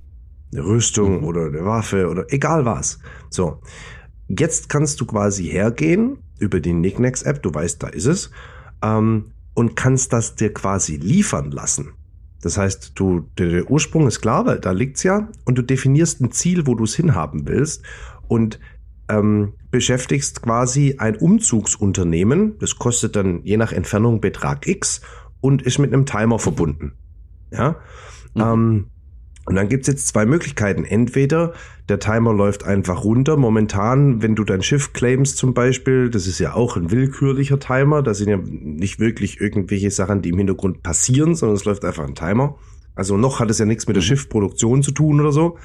Eine 0.52 0.66
Rüstung 0.66 1.20
mhm. 1.20 1.24
oder 1.26 1.46
eine 1.46 1.66
Waffe 1.66 2.08
oder 2.10 2.26
egal 2.30 2.66
was. 2.66 3.00
So, 3.30 3.62
jetzt 4.28 4.70
kannst 4.70 5.00
du 5.02 5.06
quasi 5.06 5.46
hergehen 5.46 6.20
über 6.40 6.60
die 6.60 6.74
Nicknacks 6.74 7.24
App, 7.24 7.44
du 7.44 7.54
weißt, 7.54 7.84
da 7.84 7.88
ist 7.88 8.06
es, 8.06 8.32
ähm, 8.82 9.32
und 9.54 9.76
kannst 9.76 10.14
das 10.14 10.36
dir 10.36 10.54
quasi 10.54 10.96
liefern 10.96 11.52
lassen. 11.52 11.94
Das 12.42 12.58
heißt, 12.58 12.94
du, 12.96 13.30
der 13.38 13.70
Ursprung 13.70 14.08
ist 14.08 14.22
klar, 14.22 14.46
weil 14.46 14.60
da 14.60 14.72
liegt's 14.72 15.04
ja, 15.04 15.28
und 15.46 15.58
du 15.58 15.62
definierst 15.62 16.22
ein 16.22 16.32
Ziel, 16.32 16.68
wo 16.68 16.76
du 16.76 16.86
es 16.86 16.96
hinhaben 16.96 17.48
willst 17.48 17.84
und 18.28 18.60
ähm, 19.10 19.54
beschäftigst 19.72 20.42
quasi 20.42 20.96
ein 21.00 21.18
Umzugsunternehmen. 21.18 22.58
Das 22.60 22.78
kostet 22.78 23.16
dann 23.16 23.44
je 23.44 23.58
nach 23.58 23.74
Entfernung 23.74 24.22
Betrag 24.22 24.68
X 24.68 25.02
und 25.42 25.62
ist 25.62 25.80
mit 25.80 25.94
einem 25.94 26.06
Timer 26.06 26.40
verbunden. 26.40 26.94
Ja. 27.52 27.76
Mhm. 28.34 28.42
Ähm, 28.42 28.88
Und 29.46 29.56
dann 29.56 29.68
gibt's 29.68 29.88
jetzt 29.88 30.08
zwei 30.08 30.26
Möglichkeiten. 30.26 30.86
Entweder 30.86 31.54
der 31.88 32.00
Timer 32.00 32.34
läuft 32.34 32.66
einfach 32.66 33.04
runter. 33.04 33.36
Momentan, 33.36 34.22
wenn 34.22 34.36
du 34.36 34.44
dein 34.44 34.62
Schiff 34.62 34.94
claimst 34.94 35.38
zum 35.38 35.54
Beispiel, 35.54 36.10
das 36.10 36.28
ist 36.28 36.40
ja 36.40 36.54
auch 36.54 36.78
ein 36.78 36.92
willkürlicher 36.92 37.60
Timer. 37.60 38.04
Da 38.04 38.14
sind 38.14 38.30
ja 38.30 38.38
nicht 38.38 39.00
wirklich 39.00 39.42
irgendwelche 39.42 39.90
Sachen, 39.90 40.22
die 40.22 40.30
im 40.30 40.38
Hintergrund 40.38 40.84
passieren, 40.84 41.36
sondern 41.36 41.56
es 41.56 41.66
läuft 41.66 41.84
einfach 41.84 42.08
ein 42.08 42.16
Timer. 42.16 42.58
Also 42.94 43.18
noch 43.18 43.40
hat 43.40 43.50
es 43.50 43.60
ja 43.60 43.66
nichts 43.66 43.88
mit 43.88 43.96
der 43.96 44.02
Schiffproduktion 44.02 44.84
zu 44.84 44.92
tun 44.92 45.20
oder 45.20 45.32
so. 45.32 45.58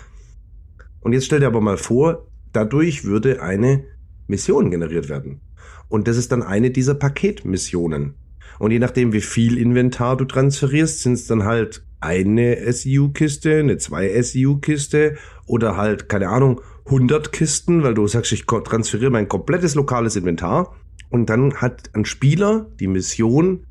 Und 1.01 1.13
jetzt 1.13 1.27
stell 1.27 1.41
dir 1.41 1.47
aber 1.47 1.61
mal 1.61 1.77
vor, 1.77 2.27
dadurch 2.53 3.05
würde 3.05 3.43
eine 3.43 3.85
Mission 4.27 4.71
generiert 4.71 5.09
werden. 5.09 5.41
Und 5.89 6.09
das 6.09 6.17
ist 6.17 6.33
dann 6.33 6.43
eine 6.43 6.71
dieser 6.71 6.95
Paketmissionen. 6.95 8.15
Und 8.59 8.71
je 8.71 8.79
nachdem, 8.79 9.13
wie 9.13 9.21
viel 9.21 9.59
Inventar 9.59 10.17
du 10.17 10.25
transferierst, 10.25 11.03
sind 11.03 11.15
es 11.15 11.27
dann 11.27 11.45
halt 11.45 11.85
eine 12.05 12.73
SEU-Kiste, 12.73 13.59
eine 13.59 13.79
2 13.79 14.23
SEU-Kiste 14.23 15.17
oder 15.47 15.77
halt, 15.77 16.09
keine 16.09 16.29
Ahnung, 16.29 16.61
100 16.87 17.33
Kisten, 17.33 17.83
weil 17.83 17.95
du 17.95 18.07
sagst, 18.07 18.33
ich 18.33 18.45
transferiere 18.45 19.11
mein 19.11 19.29
komplettes 19.29 19.75
lokales 19.75 20.17
Inventar. 20.17 20.75
Und 21.11 21.31
dann 21.31 21.55
hat 21.57 21.91
ein 21.95 22.05
Spieler 22.05 22.67
die 22.79 22.87
Mission, 22.87 23.67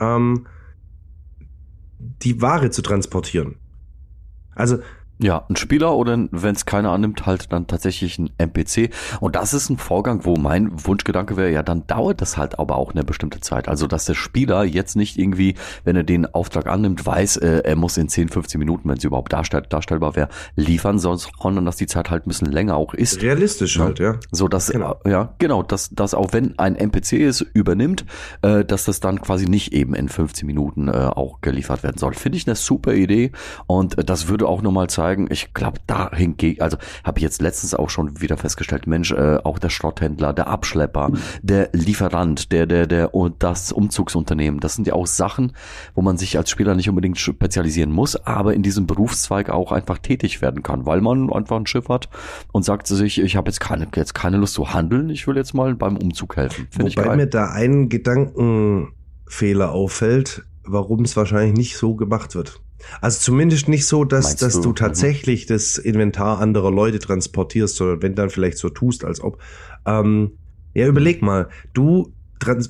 ähm, 0.00 0.46
die 2.22 2.40
Ware 2.40 2.70
zu 2.70 2.82
transportieren. 2.82 3.56
Also 4.54 4.78
ja, 5.18 5.44
ein 5.48 5.56
Spieler 5.56 5.94
oder 5.94 6.16
wenn 6.30 6.54
es 6.54 6.66
keiner 6.66 6.90
annimmt, 6.90 7.26
halt 7.26 7.52
dann 7.52 7.66
tatsächlich 7.66 8.18
ein 8.18 8.30
NPC. 8.38 8.90
Und 9.20 9.36
das 9.36 9.54
ist 9.54 9.70
ein 9.70 9.78
Vorgang, 9.78 10.24
wo 10.24 10.36
mein 10.36 10.70
Wunschgedanke 10.86 11.36
wäre, 11.36 11.50
ja, 11.50 11.62
dann 11.62 11.86
dauert 11.86 12.20
das 12.20 12.36
halt 12.36 12.58
aber 12.58 12.76
auch 12.76 12.92
eine 12.92 13.04
bestimmte 13.04 13.40
Zeit. 13.40 13.68
Also, 13.68 13.86
dass 13.86 14.04
der 14.04 14.14
Spieler 14.14 14.64
jetzt 14.64 14.96
nicht 14.96 15.18
irgendwie, 15.18 15.54
wenn 15.84 15.96
er 15.96 16.04
den 16.04 16.26
Auftrag 16.26 16.66
annimmt, 16.66 17.04
weiß, 17.04 17.38
äh, 17.38 17.62
er 17.64 17.76
muss 17.76 17.96
in 17.96 18.08
10, 18.08 18.28
15 18.28 18.58
Minuten, 18.58 18.88
wenn 18.88 18.98
es 18.98 19.04
überhaupt 19.04 19.32
darstell 19.32 19.62
darstellbar 19.62 20.16
wäre, 20.16 20.28
liefern, 20.54 20.98
sonst 20.98 21.30
sondern 21.56 21.64
dass 21.64 21.76
die 21.76 21.86
Zeit 21.86 22.10
halt 22.10 22.26
ein 22.26 22.28
bisschen 22.28 22.50
länger 22.50 22.76
auch 22.76 22.92
ist. 22.92 23.22
Realistisch 23.22 23.76
ja. 23.76 23.84
halt, 23.84 23.98
ja. 23.98 24.16
So, 24.30 24.48
dass, 24.48 24.70
genau. 24.70 24.96
Ja, 25.06 25.34
genau, 25.38 25.62
dass, 25.62 25.90
dass 25.90 26.12
auch 26.12 26.32
wenn 26.32 26.58
ein 26.58 26.76
NPC 26.76 27.14
es 27.14 27.40
übernimmt, 27.40 28.04
äh, 28.42 28.64
dass 28.64 28.84
das 28.84 29.00
dann 29.00 29.20
quasi 29.20 29.46
nicht 29.46 29.72
eben 29.72 29.94
in 29.94 30.08
15 30.08 30.46
Minuten 30.46 30.88
äh, 30.88 30.92
auch 30.92 31.40
geliefert 31.40 31.82
werden 31.82 31.98
soll. 31.98 32.14
Finde 32.14 32.36
ich 32.36 32.46
eine 32.46 32.56
super 32.56 32.94
Idee 32.94 33.32
und 33.66 33.98
äh, 33.98 34.04
das 34.04 34.28
würde 34.28 34.46
auch 34.46 34.60
nochmal 34.60 34.90
zeigen, 34.90 35.05
zeigen. 35.06 35.28
Ich 35.30 35.54
glaube, 35.54 35.78
dahin 35.86 36.36
geht, 36.36 36.60
also 36.60 36.76
habe 37.04 37.18
ich 37.18 37.22
jetzt 37.22 37.40
letztens 37.40 37.74
auch 37.74 37.90
schon 37.90 38.20
wieder 38.20 38.36
festgestellt, 38.36 38.86
Mensch, 38.86 39.12
äh, 39.12 39.38
auch 39.42 39.58
der 39.58 39.70
Schrotthändler, 39.70 40.32
der 40.32 40.48
Abschlepper, 40.48 41.12
der 41.42 41.70
Lieferant, 41.72 42.50
der, 42.52 42.66
der, 42.66 42.86
der 42.86 43.14
und 43.14 43.42
das 43.42 43.72
Umzugsunternehmen, 43.72 44.60
das 44.60 44.74
sind 44.74 44.86
ja 44.86 44.94
auch 44.94 45.06
Sachen, 45.06 45.52
wo 45.94 46.02
man 46.02 46.18
sich 46.18 46.36
als 46.36 46.50
Spieler 46.50 46.74
nicht 46.74 46.88
unbedingt 46.88 47.18
spezialisieren 47.18 47.92
muss, 47.92 48.16
aber 48.16 48.54
in 48.54 48.62
diesem 48.62 48.86
Berufszweig 48.86 49.50
auch 49.50 49.72
einfach 49.72 49.98
tätig 49.98 50.42
werden 50.42 50.62
kann, 50.62 50.86
weil 50.86 51.00
man 51.00 51.32
einfach 51.32 51.56
ein 51.56 51.66
Schiff 51.66 51.88
hat 51.88 52.08
und 52.52 52.64
sagt 52.64 52.86
sich, 52.86 53.20
ich 53.20 53.36
habe 53.36 53.48
jetzt 53.48 53.60
keine, 53.60 53.86
jetzt 53.94 54.14
keine 54.14 54.36
Lust 54.38 54.54
zu 54.54 54.72
handeln, 54.72 55.10
ich 55.10 55.26
will 55.26 55.36
jetzt 55.36 55.54
mal 55.54 55.74
beim 55.74 55.96
Umzug 55.96 56.36
helfen. 56.36 56.66
Find 56.70 56.96
Wobei 56.96 57.16
mir 57.16 57.26
da 57.26 57.50
ein 57.50 57.88
Gedankenfehler 57.88 59.72
auffällt, 59.72 60.44
warum 60.64 61.04
es 61.04 61.16
wahrscheinlich 61.16 61.56
nicht 61.56 61.76
so 61.76 61.94
gemacht 61.94 62.34
wird. 62.34 62.60
Also 63.00 63.20
zumindest 63.20 63.68
nicht 63.68 63.86
so, 63.86 64.04
dass, 64.04 64.36
dass 64.36 64.54
du, 64.54 64.62
du 64.62 64.68
mhm. 64.70 64.74
tatsächlich 64.76 65.44
mhm. 65.44 65.54
das 65.54 65.78
Inventar 65.78 66.40
anderer 66.40 66.70
Leute 66.70 66.98
transportierst, 66.98 67.76
sondern 67.76 68.02
wenn 68.02 68.14
dann 68.14 68.30
vielleicht 68.30 68.58
so 68.58 68.68
tust, 68.68 69.04
als 69.04 69.20
ob. 69.20 69.38
Ähm, 69.86 70.32
ja, 70.74 70.86
überleg 70.86 71.22
mal, 71.22 71.48
du 71.72 72.12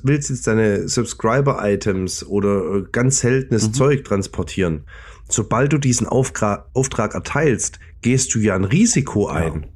willst 0.03 0.29
jetzt 0.29 0.47
deine 0.47 0.87
Subscriber-Items 0.87 2.25
oder 2.25 2.75
äh, 2.75 2.83
ganz 2.91 3.19
seltenes 3.19 3.67
mhm. 3.67 3.73
Zeug 3.73 4.03
transportieren. 4.05 4.85
Sobald 5.29 5.73
du 5.73 5.77
diesen 5.77 6.07
Auftrag, 6.07 6.69
Auftrag 6.73 7.13
erteilst, 7.13 7.79
gehst 8.01 8.33
du 8.33 8.39
ja 8.39 8.55
ein 8.55 8.63
Risiko 8.63 9.27
ein. 9.27 9.61
Ja. 9.61 9.67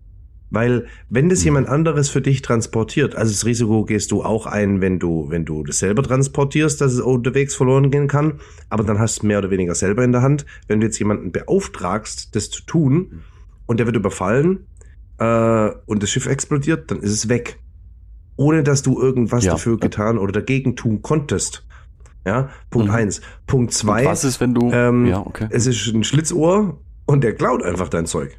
Weil 0.52 0.86
wenn 1.10 1.30
das 1.30 1.40
mhm. 1.40 1.46
jemand 1.46 1.70
anderes 1.70 2.10
für 2.10 2.22
dich 2.22 2.42
transportiert, 2.44 3.16
also 3.16 3.32
das 3.32 3.46
Risiko 3.46 3.86
gehst 3.86 4.12
du 4.12 4.24
auch 4.24 4.46
ein, 4.46 4.82
wenn 4.82 5.00
du, 5.00 5.30
wenn 5.30 5.46
du 5.46 5.64
das 5.64 5.80
selber 5.80 6.04
transportierst, 6.04 6.80
dass 6.80 6.94
es 6.94 7.00
unterwegs 7.00 7.56
verloren 7.56 7.90
gehen 7.90 8.08
kann, 8.08 8.40
aber 8.70 8.84
dann 8.84 9.00
hast 9.00 9.24
du 9.24 9.28
mehr 9.28 9.40
oder 9.40 9.50
weniger 9.50 9.74
selber 9.74 10.04
in 10.04 10.12
der 10.12 10.22
Hand. 10.22 10.46
Wenn 10.68 10.82
du 10.82 10.86
jetzt 10.86 11.00
jemanden 11.00 11.32
beauftragst, 11.32 12.36
das 12.36 12.50
zu 12.50 12.64
tun, 12.64 13.24
und 13.72 13.80
der 13.80 13.86
wird 13.86 13.96
überfallen 13.96 14.68
äh, 15.18 15.70
und 15.86 16.04
das 16.04 16.10
Schiff 16.10 16.28
explodiert, 16.28 16.92
dann 16.92 17.00
ist 17.00 17.12
es 17.12 17.30
weg. 17.30 17.58
Ohne 18.36 18.64
dass 18.64 18.82
du 18.82 19.00
irgendwas 19.00 19.46
ja. 19.46 19.54
dafür 19.54 19.80
getan 19.80 20.18
oder 20.18 20.34
dagegen 20.34 20.76
tun 20.76 21.02
konntest. 21.02 21.66
Ja, 22.26 22.50
Punkt 22.70 22.90
mhm. 22.90 22.96
eins. 22.96 23.22
Punkt 23.48 23.74
zwei. 23.74 24.02
Und 24.02 24.08
was 24.08 24.26
ist, 24.26 24.42
wenn 24.42 24.54
du. 24.54 24.70
Ähm, 24.74 25.06
ja, 25.06 25.26
okay. 25.26 25.48
Es 25.50 25.68
ist 25.68 25.88
ein 25.88 26.04
Schlitzohr 26.04 26.82
und 27.06 27.24
der 27.24 27.34
klaut 27.34 27.64
einfach 27.64 27.88
dein 27.88 28.06
Zeug. 28.06 28.38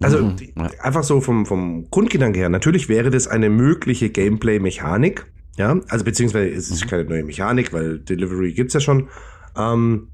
Also 0.00 0.22
mhm, 0.22 0.36
ja. 0.56 0.70
einfach 0.80 1.04
so 1.04 1.20
vom, 1.20 1.46
vom 1.46 1.88
Grundgedanke 1.90 2.38
her. 2.38 2.48
Natürlich 2.48 2.88
wäre 2.88 3.10
das 3.10 3.26
eine 3.28 3.50
mögliche 3.50 4.10
Gameplay-Mechanik. 4.10 5.26
Ja, 5.56 5.78
also 5.88 6.04
beziehungsweise 6.04 6.50
es 6.50 6.70
ist 6.70 6.84
mhm. 6.84 6.88
keine 6.88 7.04
neue 7.04 7.24
Mechanik, 7.24 7.72
weil 7.72 8.00
Delivery 8.00 8.52
gibt's 8.52 8.74
ja 8.74 8.80
schon. 8.80 9.08
Ähm, 9.56 10.08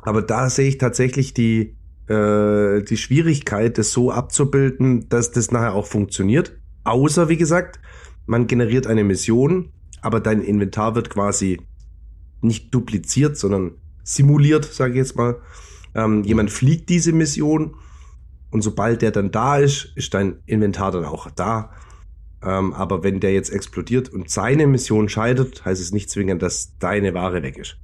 aber 0.00 0.22
da 0.22 0.50
sehe 0.50 0.68
ich 0.68 0.78
tatsächlich 0.78 1.32
die, 1.32 1.76
äh, 2.08 2.82
die 2.82 2.96
Schwierigkeit, 2.96 3.78
das 3.78 3.92
so 3.92 4.12
abzubilden, 4.12 5.08
dass 5.08 5.32
das 5.32 5.50
nachher 5.50 5.72
auch 5.72 5.86
funktioniert. 5.86 6.58
Außer, 6.84 7.28
wie 7.28 7.38
gesagt, 7.38 7.80
man 8.26 8.46
generiert 8.46 8.86
eine 8.86 9.02
Mission, 9.02 9.72
aber 10.02 10.20
dein 10.20 10.42
Inventar 10.42 10.94
wird 10.94 11.10
quasi 11.10 11.60
nicht 12.42 12.74
dupliziert, 12.74 13.36
sondern 13.36 13.72
simuliert, 14.04 14.64
sage 14.66 14.92
ich 14.92 14.98
jetzt 14.98 15.16
mal. 15.16 15.40
Ähm, 15.94 16.22
jemand 16.22 16.50
fliegt 16.50 16.90
diese 16.90 17.12
Mission 17.12 17.76
und 18.50 18.62
sobald 18.62 19.02
der 19.02 19.10
dann 19.10 19.30
da 19.30 19.58
ist, 19.58 19.92
ist 19.96 20.14
dein 20.14 20.42
Inventar 20.46 20.92
dann 20.92 21.04
auch 21.04 21.30
da. 21.30 21.72
Ähm, 22.42 22.72
aber 22.74 23.02
wenn 23.02 23.20
der 23.20 23.32
jetzt 23.32 23.50
explodiert 23.50 24.08
und 24.08 24.30
seine 24.30 24.66
Mission 24.66 25.08
scheitert, 25.08 25.64
heißt 25.64 25.80
es 25.80 25.92
nicht 25.92 26.10
zwingend, 26.10 26.42
dass 26.42 26.78
deine 26.78 27.14
Ware 27.14 27.42
weg 27.42 27.58
ist. 27.58 27.78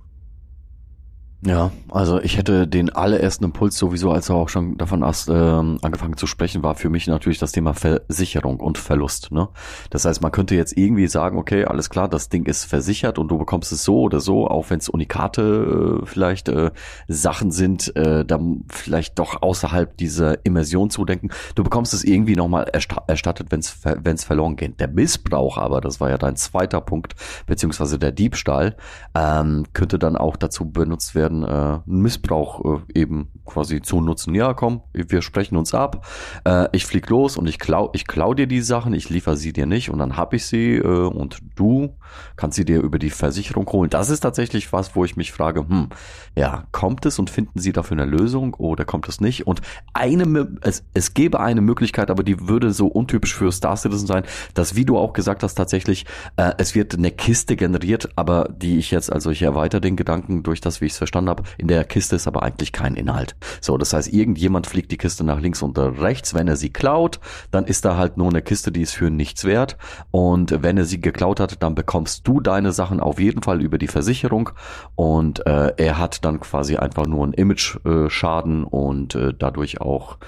Ja, 1.44 1.72
also 1.88 2.20
ich 2.20 2.38
hätte 2.38 2.68
den 2.68 2.90
allerersten 2.90 3.46
Impuls 3.46 3.76
sowieso, 3.76 4.12
als 4.12 4.28
er 4.28 4.36
auch 4.36 4.48
schon 4.48 4.78
davon 4.78 5.02
erst, 5.02 5.28
ähm, 5.28 5.78
angefangen 5.82 6.16
zu 6.16 6.28
sprechen, 6.28 6.62
war 6.62 6.76
für 6.76 6.88
mich 6.88 7.08
natürlich 7.08 7.40
das 7.40 7.50
Thema 7.50 7.74
Versicherung 7.74 8.60
und 8.60 8.78
Verlust. 8.78 9.32
Ne? 9.32 9.48
Das 9.90 10.04
heißt, 10.04 10.22
man 10.22 10.30
könnte 10.30 10.54
jetzt 10.54 10.76
irgendwie 10.76 11.08
sagen, 11.08 11.38
okay, 11.38 11.64
alles 11.64 11.90
klar, 11.90 12.06
das 12.06 12.28
Ding 12.28 12.46
ist 12.46 12.64
versichert 12.64 13.18
und 13.18 13.26
du 13.26 13.38
bekommst 13.38 13.72
es 13.72 13.82
so 13.82 14.02
oder 14.02 14.20
so, 14.20 14.46
auch 14.46 14.70
wenn 14.70 14.78
es 14.78 14.88
Unikate 14.88 16.00
äh, 16.02 16.06
vielleicht 16.06 16.48
äh, 16.48 16.70
Sachen 17.08 17.50
sind, 17.50 17.94
äh, 17.96 18.24
dann 18.24 18.62
vielleicht 18.68 19.18
doch 19.18 19.42
außerhalb 19.42 19.96
dieser 19.96 20.46
Immersion 20.46 20.90
zu 20.90 21.04
denken. 21.04 21.30
Du 21.56 21.64
bekommst 21.64 21.92
es 21.92 22.04
irgendwie 22.04 22.36
nochmal 22.36 22.70
erstattet, 23.08 23.48
wenn 23.50 24.14
es 24.14 24.24
verloren 24.24 24.54
geht. 24.54 24.78
Der 24.78 24.86
Missbrauch 24.86 25.58
aber, 25.58 25.80
das 25.80 26.00
war 26.00 26.08
ja 26.08 26.18
dein 26.18 26.36
zweiter 26.36 26.80
Punkt, 26.80 27.16
beziehungsweise 27.46 27.98
der 27.98 28.12
Diebstahl, 28.12 28.76
ähm, 29.16 29.64
könnte 29.72 29.98
dann 29.98 30.16
auch 30.16 30.36
dazu 30.36 30.70
benutzt 30.70 31.16
werden, 31.16 31.31
werden, 31.32 31.44
äh, 31.44 31.80
Missbrauch 31.86 32.82
äh, 32.94 33.00
eben 33.00 33.28
quasi 33.44 33.82
zu 33.82 34.00
nutzen. 34.00 34.34
Ja, 34.34 34.54
komm, 34.54 34.82
wir 34.92 35.22
sprechen 35.22 35.56
uns 35.56 35.74
ab. 35.74 36.06
Äh, 36.44 36.68
ich 36.72 36.86
flieg 36.86 37.08
los 37.08 37.36
und 37.36 37.48
ich 37.48 37.58
klau, 37.58 37.90
ich 37.92 38.06
klau 38.06 38.34
dir 38.34 38.46
die 38.46 38.60
Sachen, 38.60 38.92
ich 38.92 39.10
liefere 39.10 39.36
sie 39.36 39.52
dir 39.52 39.66
nicht 39.66 39.90
und 39.90 39.98
dann 39.98 40.16
hab 40.16 40.34
ich 40.34 40.46
sie 40.46 40.76
äh, 40.76 40.82
und 40.86 41.38
du 41.56 41.96
kannst 42.36 42.56
sie 42.56 42.64
dir 42.64 42.80
über 42.80 42.98
die 42.98 43.10
Versicherung 43.10 43.66
holen. 43.70 43.90
Das 43.90 44.10
ist 44.10 44.20
tatsächlich 44.20 44.72
was, 44.72 44.94
wo 44.94 45.04
ich 45.04 45.16
mich 45.16 45.32
frage, 45.32 45.66
hm, 45.68 45.88
ja, 46.36 46.64
kommt 46.72 47.06
es 47.06 47.18
und 47.18 47.30
finden 47.30 47.58
sie 47.58 47.72
dafür 47.72 47.96
eine 47.98 48.10
Lösung 48.10 48.54
oder 48.54 48.84
kommt 48.84 49.08
es 49.08 49.20
nicht? 49.20 49.46
Und 49.46 49.60
eine, 49.92 50.56
es, 50.60 50.84
es 50.94 51.14
gäbe 51.14 51.40
eine 51.40 51.60
Möglichkeit, 51.60 52.10
aber 52.10 52.22
die 52.22 52.48
würde 52.48 52.72
so 52.72 52.86
untypisch 52.86 53.34
für 53.34 53.50
Star 53.52 53.76
Citizen 53.76 54.06
sein, 54.06 54.24
dass, 54.54 54.76
wie 54.76 54.84
du 54.84 54.98
auch 54.98 55.12
gesagt 55.12 55.42
hast, 55.42 55.54
tatsächlich, 55.54 56.06
äh, 56.36 56.52
es 56.58 56.74
wird 56.74 56.94
eine 56.94 57.10
Kiste 57.10 57.56
generiert, 57.56 58.10
aber 58.16 58.48
die 58.54 58.78
ich 58.78 58.90
jetzt, 58.90 59.12
also 59.12 59.30
ich 59.30 59.42
erweitere 59.42 59.80
den 59.80 59.96
Gedanken 59.96 60.42
durch 60.42 60.60
das, 60.60 60.80
wie 60.80 60.86
ich 60.86 60.92
es 60.92 60.98
verstanden 60.98 61.21
verstanden 61.22 61.28
habe, 61.28 61.42
in 61.58 61.68
der 61.68 61.84
Kiste 61.84 62.16
ist 62.16 62.26
aber 62.26 62.42
eigentlich 62.42 62.72
kein 62.72 62.94
Inhalt. 62.94 63.36
So, 63.60 63.78
das 63.78 63.92
heißt, 63.92 64.12
irgendjemand 64.12 64.66
fliegt 64.66 64.90
die 64.90 64.96
Kiste 64.96 65.24
nach 65.24 65.40
links 65.40 65.62
und 65.62 65.78
rechts. 65.78 66.34
Wenn 66.34 66.48
er 66.48 66.56
sie 66.56 66.70
klaut, 66.70 67.20
dann 67.50 67.64
ist 67.64 67.84
da 67.84 67.96
halt 67.96 68.16
nur 68.16 68.28
eine 68.28 68.42
Kiste, 68.42 68.72
die 68.72 68.82
ist 68.82 68.92
für 68.92 69.10
nichts 69.10 69.44
wert. 69.44 69.76
Und 70.10 70.62
wenn 70.62 70.76
er 70.76 70.84
sie 70.84 71.00
geklaut 71.00 71.40
hat, 71.40 71.62
dann 71.62 71.74
bekommst 71.74 72.26
du 72.26 72.40
deine 72.40 72.72
Sachen 72.72 73.00
auf 73.00 73.20
jeden 73.20 73.42
Fall 73.42 73.60
über 73.60 73.78
die 73.78 73.88
Versicherung. 73.88 74.50
Und 74.94 75.46
äh, 75.46 75.74
er 75.76 75.98
hat 75.98 76.24
dann 76.24 76.40
quasi 76.40 76.76
einfach 76.76 77.06
nur 77.06 77.24
einen 77.24 77.34
Image-Schaden 77.34 78.64
und 78.64 79.14
äh, 79.14 79.32
dadurch 79.36 79.80
auch 79.80 80.18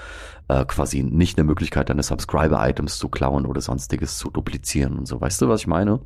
äh, 0.47 0.65
quasi 0.65 1.03
nicht 1.03 1.37
eine 1.37 1.45
Möglichkeit, 1.45 1.89
deine 1.89 2.03
Subscriber-Items 2.03 2.97
zu 2.97 3.09
klauen 3.09 3.45
oder 3.45 3.61
sonstiges 3.61 4.17
zu 4.17 4.29
duplizieren 4.29 4.97
und 4.99 5.07
so. 5.07 5.19
Weißt 5.19 5.41
du, 5.41 5.49
was 5.49 5.61
ich 5.61 5.67
meine? 5.67 5.99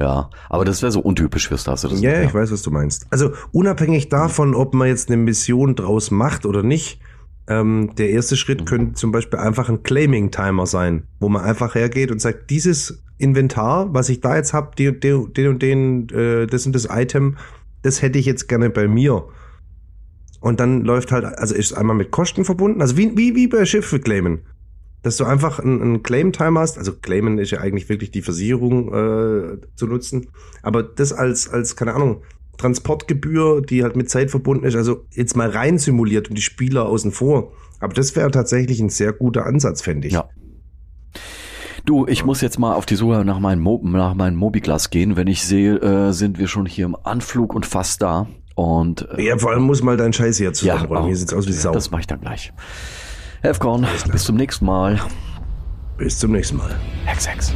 Ja, 0.00 0.30
aber 0.48 0.64
das 0.64 0.82
wäre 0.82 0.90
so 0.90 1.00
untypisch 1.00 1.48
für 1.48 1.56
Star 1.56 1.76
Citizen. 1.76 2.02
Ja, 2.02 2.12
ja, 2.12 2.22
ich 2.22 2.34
weiß, 2.34 2.50
was 2.50 2.62
du 2.62 2.70
meinst. 2.70 3.06
Also 3.10 3.30
unabhängig 3.52 4.08
davon, 4.08 4.54
ob 4.54 4.74
man 4.74 4.88
jetzt 4.88 5.08
eine 5.08 5.16
Mission 5.16 5.76
draus 5.76 6.10
macht 6.10 6.46
oder 6.46 6.62
nicht, 6.62 7.00
ähm, 7.46 7.94
der 7.96 8.10
erste 8.10 8.36
Schritt 8.36 8.62
mhm. 8.62 8.64
könnte 8.64 8.92
zum 8.94 9.12
Beispiel 9.12 9.38
einfach 9.38 9.68
ein 9.68 9.82
Claiming-Timer 9.82 10.66
sein, 10.66 11.04
wo 11.20 11.28
man 11.28 11.44
einfach 11.44 11.74
hergeht 11.74 12.10
und 12.10 12.20
sagt, 12.20 12.50
dieses 12.50 13.02
Inventar, 13.18 13.92
was 13.92 14.08
ich 14.08 14.20
da 14.20 14.36
jetzt 14.36 14.52
habe, 14.52 14.74
den, 14.76 15.00
den 15.00 15.48
und 15.48 15.62
den, 15.62 16.08
äh, 16.08 16.46
das 16.46 16.66
und 16.66 16.74
das 16.74 16.88
Item, 16.90 17.36
das 17.82 18.02
hätte 18.02 18.18
ich 18.18 18.26
jetzt 18.26 18.48
gerne 18.48 18.70
bei 18.70 18.88
mir. 18.88 19.28
Und 20.40 20.60
dann 20.60 20.82
läuft 20.82 21.12
halt, 21.12 21.24
also 21.24 21.54
ist 21.54 21.72
einmal 21.72 21.96
mit 21.96 22.10
Kosten 22.10 22.44
verbunden, 22.44 22.80
also 22.80 22.96
wie, 22.96 23.16
wie, 23.16 23.34
wie 23.34 23.46
bei 23.46 23.64
Schiffe 23.64 24.00
claimen. 24.00 24.40
Dass 25.04 25.18
du 25.18 25.24
einfach 25.24 25.60
einen, 25.60 26.02
Claim-Time 26.02 26.58
hast, 26.58 26.78
also 26.78 26.92
claimen 26.94 27.38
ist 27.38 27.52
ja 27.52 27.60
eigentlich 27.60 27.88
wirklich 27.88 28.10
die 28.10 28.22
Versicherung 28.22 28.88
äh, 28.88 29.58
zu 29.76 29.86
nutzen, 29.86 30.28
aber 30.62 30.82
das 30.82 31.12
als, 31.12 31.48
als, 31.48 31.76
keine 31.76 31.94
Ahnung, 31.94 32.22
Transportgebühr, 32.56 33.62
die 33.62 33.82
halt 33.82 33.96
mit 33.96 34.10
Zeit 34.10 34.30
verbunden 34.30 34.64
ist, 34.64 34.76
also 34.76 35.04
jetzt 35.12 35.36
mal 35.36 35.50
rein 35.50 35.78
simuliert 35.78 36.28
und 36.28 36.36
die 36.36 36.42
Spieler 36.42 36.86
außen 36.86 37.12
vor. 37.12 37.52
Aber 37.80 37.92
das 37.92 38.16
wäre 38.16 38.30
tatsächlich 38.30 38.80
ein 38.80 38.88
sehr 38.88 39.12
guter 39.12 39.46
Ansatz, 39.46 39.82
fände 39.82 40.08
ich. 40.08 40.14
Ja. 40.14 40.28
Du, 41.84 42.06
ich 42.06 42.24
muss 42.24 42.40
jetzt 42.40 42.58
mal 42.58 42.74
auf 42.74 42.86
die 42.86 42.94
Suche 42.94 43.24
nach 43.26 43.40
meinem, 43.40 43.60
Mo 43.60 43.82
nach 43.84 44.14
meinem 44.14 44.36
Mobiglas 44.36 44.88
gehen. 44.88 45.16
Wenn 45.16 45.26
ich 45.26 45.44
sehe, 45.44 45.76
äh, 45.76 46.12
sind 46.12 46.38
wir 46.38 46.48
schon 46.48 46.64
hier 46.64 46.86
im 46.86 46.96
Anflug 46.96 47.54
und 47.54 47.66
fast 47.66 48.00
da. 48.00 48.26
Und 48.54 49.06
äh, 49.18 49.22
ja, 49.22 49.36
vor 49.36 49.50
allem 49.50 49.64
muss 49.64 49.82
mal 49.82 49.98
dein 49.98 50.14
Scheiß 50.14 50.38
hier 50.38 50.54
zusammenräumen. 50.54 50.96
Ja, 50.96 51.02
oh, 51.02 51.06
hier 51.08 51.16
sieht's 51.16 51.34
aus 51.34 51.46
wie 51.46 51.52
Sau. 51.52 51.72
Das 51.72 51.90
mache 51.90 52.02
ich 52.02 52.06
dann 52.06 52.20
gleich. 52.20 52.52
Hefkorn, 53.44 53.86
bis 54.10 54.24
zum 54.24 54.36
nächsten 54.36 54.64
Mal. 54.64 54.98
Bis 55.98 56.18
zum 56.18 56.32
nächsten 56.32 56.56
Mal. 56.56 56.74
Hex, 57.04 57.28
Hex. 57.28 57.52